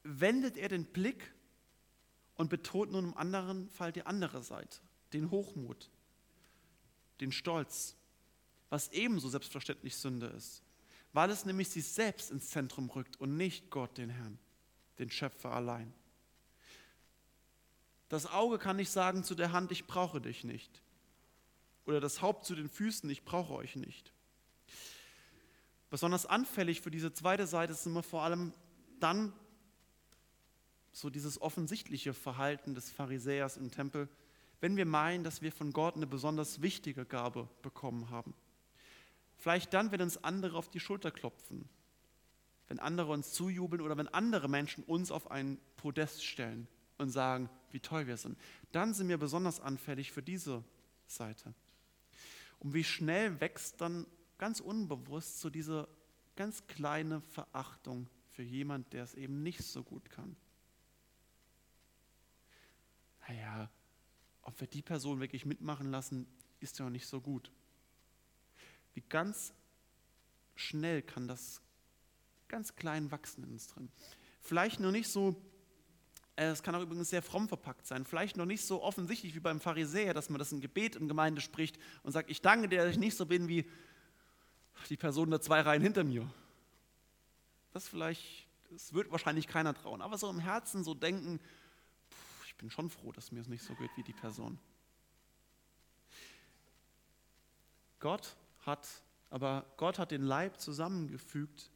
wendet 0.05 0.57
er 0.57 0.69
den 0.69 0.85
Blick 0.85 1.35
und 2.37 2.49
betont 2.49 2.93
nun 2.93 3.07
im 3.07 3.17
anderen 3.17 3.69
Fall 3.71 3.91
die 3.91 4.07
andere 4.07 4.43
Seite, 4.43 4.79
den 5.13 5.33
Hochmut, 5.33 5.91
den 7.21 7.33
Stolz, 7.33 7.97
was 8.71 8.93
ebenso 8.93 9.29
selbstverständlich 9.29 9.97
Sünde 9.97 10.27
ist, 10.29 10.63
weil 11.13 11.29
es 11.29 11.45
nämlich 11.45 11.71
sich 11.71 11.87
selbst 11.87 12.31
ins 12.31 12.51
Zentrum 12.51 12.89
rückt 12.89 13.21
und 13.21 13.37
nicht 13.37 13.69
Gott, 13.69 13.99
den 13.99 14.11
Herrn, 14.11 14.39
den 15.01 15.11
Schöpfer 15.11 15.51
allein. 15.51 15.93
Das 18.09 18.27
Auge 18.27 18.59
kann 18.59 18.77
nicht 18.77 18.91
sagen 18.91 19.25
zu 19.25 19.35
der 19.35 19.51
Hand, 19.51 19.73
ich 19.73 19.89
brauche 19.89 20.21
dich 20.21 20.45
nicht. 20.45 20.83
Oder 21.87 22.01
das 22.01 22.23
Haupt 22.23 22.45
zu 22.45 22.55
den 22.55 22.69
Füßen, 22.69 23.09
ich 23.11 23.25
brauche 23.25 23.55
euch 23.55 23.77
nicht. 23.77 24.13
Besonders 25.91 26.27
anfällig 26.27 26.81
für 26.81 26.91
diese 26.91 27.13
zweite 27.13 27.47
Seite 27.47 27.75
sind 27.75 27.93
wir 27.93 28.03
vor 28.03 28.23
allem 28.23 28.55
dann 29.01 29.33
so 30.93 31.11
dieses 31.11 31.41
offensichtliche 31.41 32.15
Verhalten 32.15 32.75
des 32.75 32.91
Pharisäers 32.91 33.57
im 33.57 33.71
Tempel, 33.71 34.09
wenn 34.61 34.77
wir 34.77 34.87
meinen, 34.87 35.25
dass 35.25 35.43
wir 35.43 35.51
von 35.51 35.73
Gott 35.73 35.97
eine 35.97 36.07
besonders 36.07 36.63
wichtige 36.63 37.05
Gabe 37.05 37.49
bekommen 37.63 38.11
haben. 38.11 38.35
Vielleicht 39.37 39.75
dann, 39.75 39.91
wenn 39.91 40.01
uns 40.01 40.23
andere 40.23 40.57
auf 40.57 40.71
die 40.71 40.81
Schulter 40.81 41.11
klopfen, 41.11 41.69
wenn 42.69 42.79
andere 42.79 43.13
uns 43.13 43.33
zujubeln 43.33 43.83
oder 43.83 43.97
wenn 43.97 44.09
andere 44.09 44.49
Menschen 44.49 44.85
uns 44.85 45.11
auf 45.11 45.31
ein 45.31 45.59
Podest 45.77 46.25
stellen 46.25 46.69
und 46.97 47.11
sagen, 47.11 47.51
wie 47.71 47.81
toll 47.81 48.07
wir 48.07 48.17
sind. 48.17 48.39
Dann 48.71 48.95
sind 48.95 49.09
wir 49.09 49.19
besonders 49.19 49.61
anfällig 49.61 50.13
für 50.13 50.23
diese 50.23 50.63
Seite. 51.07 51.55
Und 52.63 52.75
wie 52.75 52.85
schnell 52.85 53.41
wächst 53.41 53.81
dann 53.81 54.07
ganz 54.39 54.61
unbewusst 54.61 55.41
so 55.41 55.51
diese 55.51 55.89
ganz 56.37 56.65
kleine 56.69 57.21
Verachtung 57.21 58.09
für 58.31 58.45
jemand, 58.45 58.93
der 58.93 59.03
es 59.03 59.15
eben 59.15 59.43
nicht 59.43 59.65
so 59.65 59.83
gut 59.83 60.11
kann. 60.11 60.37
Naja, 63.27 63.69
ob 64.43 64.61
wir 64.61 64.69
die 64.69 64.81
Person 64.81 65.19
wirklich 65.19 65.45
mitmachen 65.45 65.91
lassen, 65.91 66.29
ist 66.61 66.79
ja 66.79 66.87
auch 66.87 66.91
nicht 66.91 67.09
so 67.09 67.21
gut. 67.21 67.51
Wie 68.95 69.03
ganz 69.09 69.53
schnell 70.55 71.03
kann 71.03 71.27
das 71.27 71.61
ganz 72.47 72.77
klein 72.77 73.11
wachsen 73.11 73.43
in 73.43 73.51
uns 73.51 73.67
drin. 73.67 73.91
Vielleicht 74.41 74.79
noch 74.79 74.93
nicht 74.93 75.09
so, 75.09 75.35
es 76.35 76.63
kann 76.63 76.75
auch 76.75 76.83
übrigens 76.83 77.11
sehr 77.11 77.23
fromm 77.23 77.49
verpackt 77.49 77.87
sein, 77.87 78.05
vielleicht 78.05 78.37
noch 78.37 78.47
nicht 78.47 78.65
so 78.65 78.83
offensichtlich 78.83 79.35
wie 79.35 79.41
beim 79.41 79.61
Pharisäer, 79.61 80.15
dass 80.15 80.31
man 80.31 80.39
das 80.39 80.53
in 80.53 80.61
Gebet 80.61 80.97
in 80.97 81.09
Gemeinde 81.09 81.41
spricht 81.41 81.79
und 82.03 82.13
sagt, 82.13 82.31
ich 82.31 82.41
danke 82.41 82.69
dir, 82.69 82.83
dass 82.83 82.93
ich 82.93 82.99
nicht 82.99 83.17
so 83.17 83.27
bin 83.27 83.49
wie 83.49 83.69
die 84.89 84.97
Person 84.97 85.31
da 85.31 85.41
zwei 85.41 85.61
Reihen 85.61 85.83
hinter 85.83 86.05
mir. 86.05 86.29
Das 87.73 87.87
vielleicht, 87.87 88.47
das 88.71 88.93
wird 88.95 89.11
wahrscheinlich 89.11 89.47
keiner 89.47 89.75
trauen, 89.75 90.01
aber 90.01 90.17
so 90.19 90.29
im 90.31 90.39
Herzen 90.39 90.85
so 90.85 90.95
denken, 90.95 91.39
pff, 92.11 92.47
ich 92.47 92.57
bin 92.57 92.71
schon 92.71 92.89
froh, 92.89 93.13
dass 93.13 93.31
mir 93.31 93.41
es 93.41 93.49
nicht 93.49 93.63
so 93.63 93.75
geht 93.75 93.91
wie 93.97 94.03
die 94.03 94.13
Person. 94.13 94.59
Gott 98.01 98.37
hat, 98.61 98.89
aber 99.31 99.67
Gott 99.77 99.99
hat 99.99 100.11
den 100.11 100.23
Leib 100.23 100.61
zusammengefügt 100.61 101.71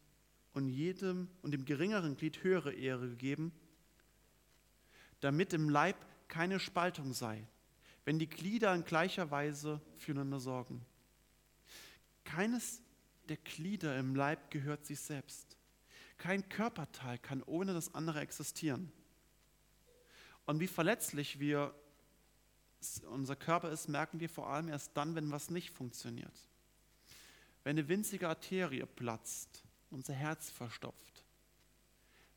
und 0.55 0.69
jedem 0.69 1.29
und 1.43 1.53
dem 1.53 1.65
geringeren 1.65 2.17
Glied 2.17 2.43
höhere 2.43 2.73
Ehre 2.73 3.09
gegeben, 3.11 3.53
damit 5.27 5.53
im 5.53 5.69
Leib 5.69 5.97
keine 6.29 6.61
Spaltung 6.61 7.13
sei, 7.13 7.45
wenn 8.05 8.21
die 8.21 8.29
Glieder 8.29 8.73
in 8.73 8.85
gleicher 8.85 9.33
Weise 9.33 9.81
füreinander 9.97 10.39
sorgen. 10.39 10.87
Keines 12.23 12.81
der 13.29 13.37
Glieder 13.39 13.99
im 13.99 14.15
Leib 14.15 14.53
gehört 14.53 14.87
sich 14.87 15.01
selbst. 15.01 15.57
Kein 16.17 16.49
Körperteil 16.49 17.19
kann 17.19 17.43
ohne 17.43 17.75
das 17.75 17.93
andere 17.93 18.21
existieren. 18.21 18.93
Und 20.45 20.61
wie 20.61 20.69
verletzlich 20.69 21.41
wir 21.41 21.75
unser 23.11 23.35
Körper 23.35 23.73
ist, 23.73 23.89
merken 23.89 24.21
wir 24.21 24.29
vor 24.29 24.49
allem 24.49 24.69
erst 24.69 24.97
dann, 24.97 25.17
wenn 25.17 25.33
was 25.33 25.51
nicht 25.51 25.71
funktioniert. 25.71 26.49
Wenn 27.65 27.77
eine 27.77 27.89
winzige 27.89 28.29
Arterie 28.29 28.87
platzt, 28.87 29.65
unser 29.91 30.15
Herz 30.15 30.51
verstopft, 30.51 31.25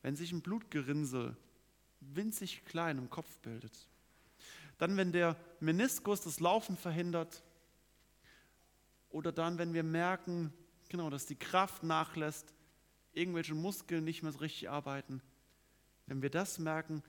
wenn 0.02 0.16
sich 0.16 0.32
ein 0.32 0.42
Blutgerinnsel 0.42 1.36
winzig 2.00 2.64
klein 2.64 2.98
im 2.98 3.10
Kopf 3.10 3.38
bildet, 3.38 3.88
dann, 4.78 4.96
wenn 4.96 5.12
der 5.12 5.36
Meniskus 5.60 6.22
das 6.22 6.40
Laufen 6.40 6.76
verhindert, 6.76 7.42
oder 9.10 9.32
dann, 9.32 9.58
wenn 9.58 9.74
wir 9.74 9.82
merken, 9.82 10.52
Genau, 10.90 11.08
dass 11.08 11.24
die 11.24 11.36
Kraft 11.36 11.84
nachlässt, 11.84 12.52
irgendwelche 13.12 13.54
Muskeln 13.54 14.04
nicht 14.04 14.24
mehr 14.24 14.32
so 14.32 14.40
richtig 14.40 14.68
arbeiten. 14.68 15.22
Wenn 16.06 16.20
wir 16.20 16.30
das 16.30 16.58
merken, 16.58 17.04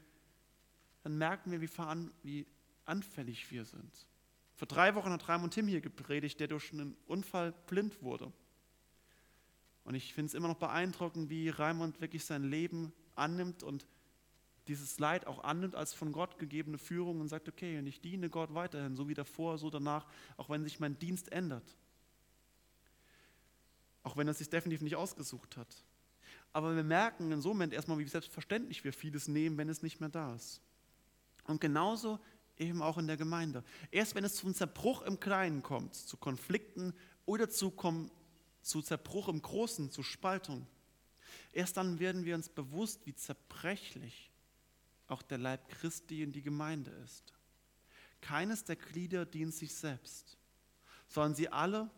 dann 1.02 1.18
merken 1.18 1.52
wir, 1.52 1.62
wie, 1.62 1.70
wie 2.22 2.48
anfällig 2.86 3.50
wir 3.50 3.66
sind. 3.66 4.08
Vor 4.54 4.68
drei 4.68 4.94
Wochen 4.94 5.10
hat 5.10 5.28
Raimund 5.28 5.56
Tim 5.56 5.68
hier 5.68 5.82
gepredigt, 5.82 6.40
der 6.40 6.48
durch 6.48 6.72
einen 6.72 6.96
Unfall 7.08 7.54
blind 7.66 8.04
wurde. 8.04 8.32
Und 9.84 9.96
ich 9.96 10.14
finde 10.14 10.28
es 10.28 10.36
immer 10.36 10.50
noch 10.50 10.60
beeindruckend, 10.60 11.32
wie 11.32 11.50
Raimund 11.50 12.00
wirklich 12.02 12.24
sein 12.24 12.44
Leben 12.44 12.94
annimmt 13.16 13.64
und 13.64 13.88
dieses 14.68 15.00
Leid 15.00 15.28
auch 15.28 15.44
annimmt 15.44 15.76
als 15.76 15.94
von 15.94 16.12
Gott 16.12 16.38
gegebene 16.38 16.78
Führung 16.78 17.20
und 17.20 17.28
sagt, 17.28 17.50
okay, 17.50 17.78
und 17.80 17.88
ich 17.88 18.02
diene 18.02 18.30
Gott 18.30 18.54
weiterhin, 18.54 18.96
so 18.96 19.08
wie 19.08 19.14
davor, 19.14 19.58
so 19.58 19.70
danach, 19.70 20.06
auch 20.38 20.50
wenn 20.50 20.64
sich 20.64 20.80
mein 20.80 20.98
Dienst 21.00 21.32
ändert. 21.32 21.76
Auch 24.04 24.18
wenn 24.18 24.28
er 24.28 24.34
sich 24.34 24.50
definitiv 24.50 24.82
nicht 24.82 24.96
ausgesucht 24.96 25.58
hat. 25.58 25.86
Aber 26.54 26.76
wir 26.76 26.84
merken 26.84 27.32
in 27.32 27.42
so 27.42 27.50
einem 27.50 27.58
Moment 27.58 27.74
erstmal, 27.74 27.98
wie 27.98 28.08
selbstverständlich 28.08 28.84
wir 28.84 28.94
vieles 28.94 29.28
nehmen, 29.28 29.58
wenn 29.58 29.70
es 29.70 29.82
nicht 29.82 30.00
mehr 30.00 30.10
da 30.10 30.36
ist. 30.36 30.62
Und 31.46 31.62
genauso 31.62 32.20
eben 32.58 32.82
auch 32.82 32.98
in 32.98 33.08
der 33.08 33.18
Gemeinde. 33.18 33.64
Erst 33.90 34.16
wenn 34.16 34.24
es 34.24 34.36
zum 34.36 34.54
Zerbruch 34.54 35.02
im 35.04 35.20
Kleinen 35.20 35.64
kommt, 35.64 35.96
zu 35.96 36.18
Konflikten 36.18 36.94
oder 37.26 37.50
zu, 37.50 37.74
zu 38.62 38.82
Zerbruch 38.82 39.30
im 39.30 39.42
Großen, 39.42 39.92
zu 39.92 40.04
Spaltung, 40.04 40.68
erst 41.52 41.78
dann 41.78 42.00
werden 42.00 42.26
wir 42.26 42.36
uns 42.36 42.50
bewusst, 42.50 43.06
wie 43.06 43.16
zerbrechlich 43.16 44.31
auch 45.12 45.22
der 45.22 45.38
Leib 45.38 45.70
Christi 45.70 46.24
in 46.24 46.32
die 46.32 46.42
Gemeinde 46.42 46.92
ist. 47.04 47.34
Keines 48.22 48.64
der 48.64 48.76
Glieder 48.76 49.26
dient 49.26 49.54
sich 49.54 49.74
selbst, 49.74 50.38
sondern 51.08 51.36
sie 51.36 51.50
alle 51.50 51.90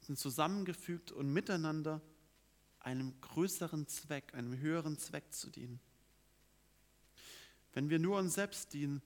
sind 0.00 0.18
zusammengefügt 0.18 1.12
und 1.12 1.32
miteinander 1.32 2.02
einem 2.80 3.20
größeren 3.20 3.86
Zweck, 3.86 4.34
einem 4.34 4.58
höheren 4.58 4.98
Zweck 4.98 5.32
zu 5.32 5.48
dienen. 5.48 5.80
Wenn 7.72 7.88
wir 7.88 7.98
nur 7.98 8.18
uns 8.18 8.34
selbst 8.34 8.74
dienen, 8.74 9.00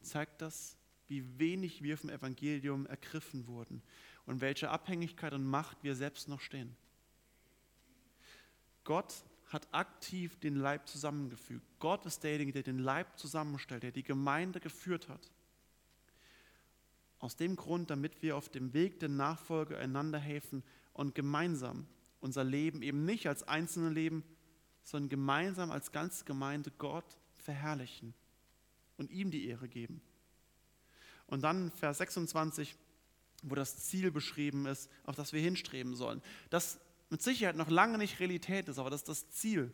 zeigt 0.00 0.40
das, 0.40 0.76
wie 1.08 1.38
wenig 1.38 1.82
wir 1.82 1.98
vom 1.98 2.10
Evangelium 2.10 2.86
ergriffen 2.86 3.46
wurden 3.46 3.82
und 4.24 4.40
welche 4.40 4.70
Abhängigkeit 4.70 5.32
und 5.32 5.44
Macht 5.44 5.82
wir 5.82 5.94
selbst 5.96 6.28
noch 6.28 6.40
stehen. 6.40 6.76
Gott 8.84 9.24
hat 9.54 9.72
aktiv 9.72 10.38
den 10.40 10.56
Leib 10.56 10.86
zusammengefügt. 10.88 11.64
Gott 11.78 12.04
ist 12.04 12.22
derjenige, 12.22 12.52
der 12.52 12.62
den 12.62 12.78
Leib 12.78 13.18
zusammenstellt, 13.18 13.84
der 13.84 13.92
die 13.92 14.02
Gemeinde 14.02 14.60
geführt 14.60 15.08
hat. 15.08 15.30
Aus 17.18 17.36
dem 17.36 17.56
Grund, 17.56 17.88
damit 17.88 18.20
wir 18.20 18.36
auf 18.36 18.50
dem 18.50 18.74
Weg 18.74 19.00
der 19.00 19.08
Nachfolge 19.08 19.78
einander 19.78 20.18
helfen 20.18 20.62
und 20.92 21.14
gemeinsam 21.14 21.86
unser 22.20 22.44
Leben 22.44 22.82
eben 22.82 23.04
nicht 23.04 23.26
als 23.26 23.42
einzelne 23.44 23.90
leben, 23.90 24.24
sondern 24.82 25.08
gemeinsam 25.08 25.70
als 25.70 25.92
ganze 25.92 26.24
Gemeinde 26.24 26.70
Gott 26.76 27.16
verherrlichen 27.34 28.14
und 28.96 29.10
ihm 29.10 29.30
die 29.30 29.46
Ehre 29.46 29.68
geben. 29.68 30.02
Und 31.26 31.42
dann 31.42 31.70
Vers 31.70 31.98
26, 31.98 32.76
wo 33.42 33.54
das 33.54 33.78
Ziel 33.78 34.10
beschrieben 34.10 34.66
ist, 34.66 34.90
auf 35.04 35.16
das 35.16 35.32
wir 35.32 35.40
hinstreben 35.40 35.94
sollen. 35.94 36.22
Das 36.50 36.80
mit 37.14 37.22
Sicherheit 37.22 37.54
noch 37.54 37.70
lange 37.70 37.96
nicht 37.96 38.18
Realität 38.18 38.66
ist, 38.66 38.80
aber 38.80 38.90
das 38.90 39.02
ist 39.02 39.08
das 39.08 39.30
Ziel, 39.30 39.70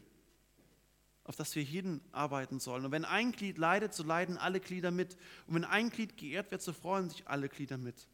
auf 1.25 1.37
das 1.37 1.57
wir 1.57 1.63
hinarbeiten 1.63 2.61
sollen. 2.61 2.85
Und 2.85 2.93
wenn 2.93 3.07
ein 3.07 3.33
Glied 3.33 3.57
leidet, 3.57 3.95
so 3.95 4.03
leiden 4.03 4.37
alle 4.37 4.61
Glieder 4.61 4.91
mit. 4.91 5.17
Und 5.47 5.55
wenn 5.55 5.65
ein 5.65 5.89
Glied 5.89 6.19
geehrt 6.19 6.51
wird, 6.51 6.61
so 6.61 6.75
freuen 6.75 7.09
sich 7.09 7.27
alle 7.29 7.49
Glieder 7.49 7.79
mit. 7.79 8.09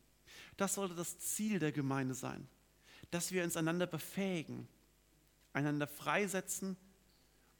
Das 0.56 0.74
sollte 0.74 0.94
das 0.94 1.18
Ziel 1.18 1.58
der 1.58 1.72
Gemeinde 1.72 2.14
sein, 2.14 2.46
dass 3.10 3.32
wir 3.32 3.42
uns 3.42 3.56
einander 3.56 3.88
befähigen, 3.88 4.68
einander 5.52 5.88
freisetzen 5.88 6.76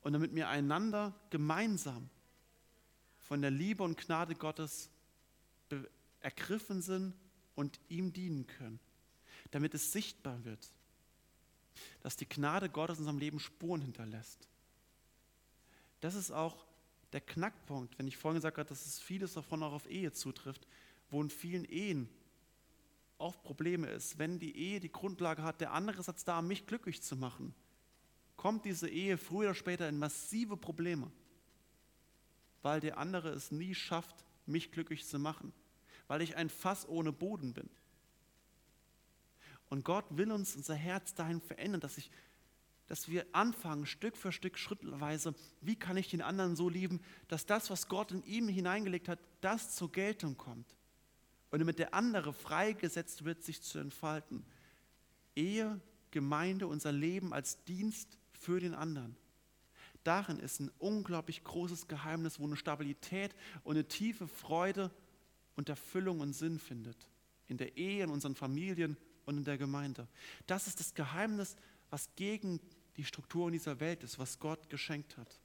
und 0.02 0.12
damit 0.12 0.36
wir 0.36 0.48
einander 0.48 1.16
gemeinsam 1.30 2.08
von 3.18 3.42
der 3.42 3.50
Liebe 3.50 3.82
und 3.82 3.98
Gnade 3.98 4.36
Gottes 4.36 4.88
ergriffen 6.20 6.80
sind 6.80 7.12
und 7.56 7.80
ihm 7.88 8.12
dienen 8.12 8.46
können, 8.46 8.78
damit 9.50 9.74
es 9.74 9.90
sichtbar 9.90 10.44
wird, 10.44 10.70
dass 12.02 12.16
die 12.16 12.28
Gnade 12.28 12.68
Gottes 12.68 12.98
in 12.98 13.02
unserem 13.02 13.18
Leben 13.18 13.40
Spuren 13.40 13.80
hinterlässt. 13.80 14.48
Das 16.00 16.14
ist 16.14 16.30
auch 16.30 16.66
der 17.12 17.20
Knackpunkt, 17.20 17.98
wenn 17.98 18.06
ich 18.06 18.16
vorhin 18.16 18.36
gesagt 18.36 18.58
habe, 18.58 18.68
dass 18.68 18.84
es 18.84 18.98
vieles 18.98 19.34
davon 19.34 19.62
auch 19.62 19.72
auf 19.72 19.88
Ehe 19.90 20.12
zutrifft, 20.12 20.66
wo 21.10 21.22
in 21.22 21.30
vielen 21.30 21.64
Ehen 21.64 22.08
oft 23.18 23.42
Probleme 23.42 23.88
ist. 23.88 24.18
Wenn 24.18 24.38
die 24.38 24.56
Ehe 24.56 24.80
die 24.80 24.92
Grundlage 24.92 25.42
hat, 25.42 25.60
der 25.60 25.72
andere 25.72 25.98
ist 25.98 26.28
da, 26.28 26.42
mich 26.42 26.66
glücklich 26.66 27.02
zu 27.02 27.16
machen, 27.16 27.54
kommt 28.36 28.64
diese 28.64 28.88
Ehe 28.88 29.18
früher 29.18 29.48
oder 29.48 29.54
später 29.54 29.88
in 29.88 29.98
massive 29.98 30.56
Probleme, 30.56 31.10
weil 32.62 32.80
der 32.80 32.98
andere 32.98 33.30
es 33.30 33.50
nie 33.50 33.74
schafft, 33.74 34.24
mich 34.44 34.70
glücklich 34.70 35.06
zu 35.06 35.18
machen, 35.18 35.52
weil 36.06 36.22
ich 36.22 36.36
ein 36.36 36.50
Fass 36.50 36.86
ohne 36.88 37.12
Boden 37.12 37.54
bin. 37.54 37.68
Und 39.68 39.84
Gott 39.84 40.04
will 40.10 40.30
uns 40.30 40.56
unser 40.56 40.74
Herz 40.74 41.14
dahin 41.14 41.40
verändern, 41.40 41.80
dass, 41.80 41.98
ich, 41.98 42.10
dass 42.86 43.08
wir 43.08 43.26
anfangen, 43.32 43.86
Stück 43.86 44.16
für 44.16 44.32
Stück, 44.32 44.58
schrittweise, 44.58 45.34
wie 45.60 45.76
kann 45.76 45.96
ich 45.96 46.08
den 46.08 46.22
anderen 46.22 46.56
so 46.56 46.68
lieben, 46.68 47.00
dass 47.28 47.46
das, 47.46 47.70
was 47.70 47.88
Gott 47.88 48.12
in 48.12 48.22
ihm 48.24 48.48
hineingelegt 48.48 49.08
hat, 49.08 49.18
das 49.40 49.74
zur 49.74 49.90
Geltung 49.90 50.36
kommt. 50.36 50.76
Und 51.50 51.60
damit 51.60 51.78
der 51.78 51.94
andere 51.94 52.32
freigesetzt 52.32 53.24
wird, 53.24 53.42
sich 53.42 53.62
zu 53.62 53.78
entfalten. 53.78 54.44
Ehe, 55.34 55.80
Gemeinde, 56.10 56.66
unser 56.66 56.92
Leben 56.92 57.32
als 57.32 57.62
Dienst 57.64 58.18
für 58.32 58.60
den 58.60 58.74
anderen. 58.74 59.16
Darin 60.04 60.38
ist 60.38 60.60
ein 60.60 60.70
unglaublich 60.78 61.42
großes 61.42 61.88
Geheimnis, 61.88 62.38
wo 62.38 62.44
eine 62.44 62.56
Stabilität 62.56 63.34
und 63.64 63.76
eine 63.76 63.88
tiefe 63.88 64.28
Freude 64.28 64.92
und 65.56 65.68
Erfüllung 65.68 66.20
und 66.20 66.32
Sinn 66.32 66.60
findet. 66.60 66.96
In 67.48 67.56
der 67.56 67.76
Ehe, 67.76 68.04
in 68.04 68.10
unseren 68.10 68.36
Familien 68.36 68.96
und 69.26 69.36
in 69.36 69.44
der 69.44 69.58
Gemeinde. 69.58 70.08
Das 70.46 70.66
ist 70.66 70.80
das 70.80 70.94
Geheimnis, 70.94 71.56
was 71.90 72.08
gegen 72.16 72.60
die 72.96 73.04
Strukturen 73.04 73.52
dieser 73.52 73.78
Welt 73.80 74.02
ist, 74.02 74.18
was 74.18 74.38
Gott 74.38 74.70
geschenkt 74.70 75.16
hat. 75.18 75.40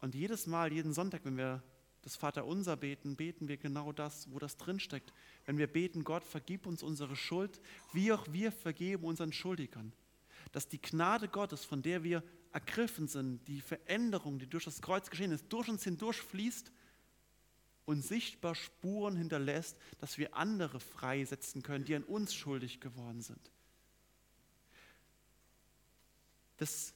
Und 0.00 0.14
jedes 0.14 0.46
Mal, 0.46 0.72
jeden 0.72 0.92
Sonntag, 0.92 1.24
wenn 1.24 1.36
wir 1.36 1.62
das 2.02 2.16
Vaterunser 2.16 2.76
beten, 2.76 3.16
beten 3.16 3.48
wir 3.48 3.56
genau 3.56 3.92
das, 3.92 4.30
wo 4.30 4.38
das 4.38 4.56
drinsteckt. 4.56 5.12
Wenn 5.44 5.58
wir 5.58 5.66
beten, 5.66 6.04
Gott, 6.04 6.24
vergib 6.24 6.66
uns 6.66 6.82
unsere 6.82 7.16
Schuld, 7.16 7.60
wie 7.92 8.12
auch 8.12 8.26
wir 8.32 8.52
vergeben 8.52 9.04
unseren 9.04 9.32
Schuldigern. 9.32 9.92
Dass 10.52 10.68
die 10.68 10.80
Gnade 10.80 11.28
Gottes, 11.28 11.64
von 11.64 11.82
der 11.82 12.04
wir 12.04 12.22
ergriffen 12.52 13.08
sind, 13.08 13.46
die 13.46 13.60
Veränderung, 13.60 14.38
die 14.38 14.46
durch 14.46 14.64
das 14.64 14.80
Kreuz 14.80 15.10
geschehen 15.10 15.32
ist, 15.32 15.46
durch 15.48 15.68
uns 15.68 15.84
hindurch 15.84 16.16
fließt 16.22 16.72
und 17.88 18.02
sichtbar 18.02 18.54
Spuren 18.54 19.16
hinterlässt, 19.16 19.78
dass 19.98 20.18
wir 20.18 20.36
andere 20.36 20.78
freisetzen 20.78 21.62
können, 21.62 21.86
die 21.86 21.94
an 21.94 22.04
uns 22.04 22.34
schuldig 22.34 22.82
geworden 22.82 23.22
sind. 23.22 23.40
Das, 26.58 26.92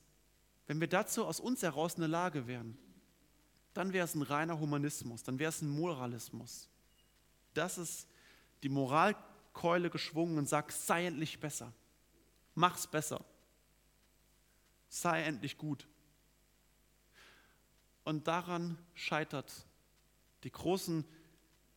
wenn 0.67 0.81
wir 0.81 0.89
dazu 0.89 1.25
aus 1.25 1.41
uns 1.41 1.63
heraus 1.63 1.95
in 1.95 2.01
der 2.01 2.11
Lage 2.11 2.47
wären, 2.47 2.77
dann 3.73 3.95
wäre 3.95 4.05
es 4.05 4.15
ein 4.15 4.21
reiner 4.21 4.61
Humanismus, 4.61 5.23
dann 5.23 5.39
wäre 5.39 5.49
es 5.49 5.63
ein 5.63 5.71
Moralismus. 5.71 6.69
Das 7.55 7.79
ist 7.79 8.07
die 8.63 8.69
Moralkeule 8.69 9.89
geschwungen 9.89 10.37
und 10.37 10.47
sagt, 10.47 10.73
sei 10.73 11.07
endlich 11.07 11.41
besser, 11.41 11.73
mach's 12.55 12.87
besser, 12.87 13.25
sei 14.91 15.23
endlich 15.23 15.57
gut. 15.57 15.89
Und 18.05 18.29
daran 18.29 18.77
scheitert 18.93 19.65
die 20.45 20.51
großen 20.51 21.05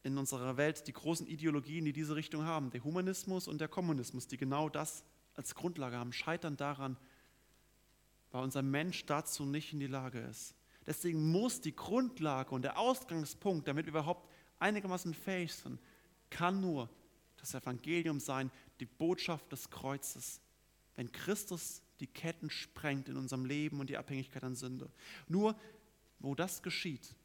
in 0.03 0.17
unserer 0.17 0.57
Welt, 0.57 0.87
die 0.87 0.93
großen 0.93 1.25
Ideologien, 1.25 1.85
die 1.85 1.93
diese 1.93 2.15
Richtung 2.15 2.43
haben, 2.43 2.69
der 2.69 2.83
Humanismus 2.83 3.47
und 3.47 3.59
der 3.59 3.67
Kommunismus, 3.67 4.27
die 4.27 4.37
genau 4.37 4.69
das 4.69 5.03
als 5.33 5.55
Grundlage 5.55 5.97
haben, 5.97 6.13
scheitern 6.13 6.57
daran, 6.57 6.97
weil 8.31 8.43
unser 8.43 8.61
Mensch 8.61 9.05
dazu 9.05 9.45
nicht 9.45 9.73
in 9.73 9.79
die 9.79 9.87
Lage 9.87 10.19
ist. 10.19 10.53
Deswegen 10.85 11.31
muss 11.31 11.61
die 11.61 11.75
Grundlage 11.75 12.51
und 12.51 12.61
der 12.61 12.77
Ausgangspunkt, 12.77 13.67
damit 13.67 13.87
wir 13.87 13.91
überhaupt 13.91 14.29
einigermaßen 14.59 15.13
fähig 15.13 15.53
sind, 15.53 15.79
kann 16.29 16.61
nur 16.61 16.89
das 17.37 17.55
Evangelium 17.55 18.19
sein, 18.19 18.51
die 18.79 18.85
Botschaft 18.85 19.51
des 19.51 19.69
Kreuzes. 19.69 20.39
Wenn 20.95 21.11
Christus 21.11 21.81
die 21.99 22.07
Ketten 22.07 22.49
sprengt 22.49 23.09
in 23.09 23.17
unserem 23.17 23.45
Leben 23.45 23.79
und 23.79 23.89
die 23.89 23.97
Abhängigkeit 23.97 24.43
an 24.43 24.55
Sünde. 24.55 24.89
Nur 25.27 25.55
wo 26.19 26.35
das 26.35 26.61
geschieht, 26.61 27.15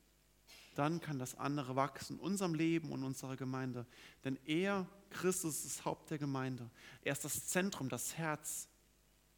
dann 0.81 1.03
kann 1.03 1.19
das 1.19 1.35
andere 1.35 1.77
wachsen 1.77 2.19
unserem 2.19 2.55
Leben 2.55 2.91
und 2.91 3.05
unserer 3.05 3.37
Gemeinde. 3.37 3.85
Denn 4.25 4.39
er, 4.47 4.89
Christus, 5.11 5.57
ist 5.57 5.67
das 5.67 5.85
Haupt 5.85 6.11
der 6.11 6.17
Gemeinde. 6.17 6.71
Er 7.03 7.13
ist 7.13 7.23
das 7.23 7.49
Zentrum, 7.49 7.91
das 7.91 8.17
Herz 8.17 8.67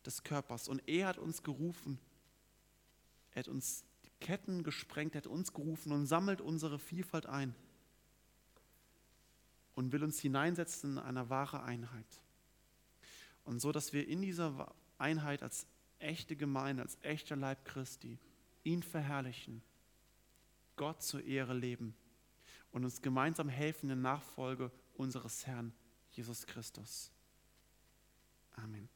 des 0.07 0.22
Körpers. 0.22 0.68
Und 0.68 0.88
er 0.88 1.09
hat 1.09 1.18
uns 1.18 1.42
gerufen. 1.42 1.98
Er 3.33 3.40
hat 3.40 3.48
uns 3.48 3.83
die 4.05 4.11
Ketten 4.20 4.62
gesprengt, 4.62 5.16
er 5.16 5.22
hat 5.22 5.26
uns 5.26 5.52
gerufen 5.52 5.90
und 5.90 6.07
sammelt 6.07 6.40
unsere 6.40 6.78
Vielfalt 6.78 7.26
ein. 7.26 7.57
Und 9.74 9.90
will 9.90 10.05
uns 10.05 10.20
hineinsetzen 10.20 10.92
in 10.92 10.98
eine 10.98 11.28
wahre 11.28 11.64
Einheit. 11.64 12.20
Und 13.42 13.59
so, 13.59 13.72
dass 13.72 13.92
wir 13.92 14.07
in 14.07 14.22
dieser 14.22 14.72
Einheit 14.96 15.42
als 15.42 15.66
echte 15.98 16.37
Gemeinde, 16.37 16.85
als 16.85 16.98
echter 17.02 17.35
Leib 17.35 17.64
Christi 17.64 18.20
ihn 18.62 18.85
verherrlichen 18.85 19.61
Gott 20.82 21.00
zur 21.00 21.22
Ehre 21.22 21.54
leben 21.54 21.94
und 22.72 22.82
uns 22.82 23.00
gemeinsam 23.02 23.48
helfen 23.48 23.88
in 23.88 24.02
Nachfolge 24.02 24.72
unseres 24.94 25.46
Herrn 25.46 25.72
Jesus 26.10 26.44
Christus. 26.44 27.12
Amen. 28.56 28.88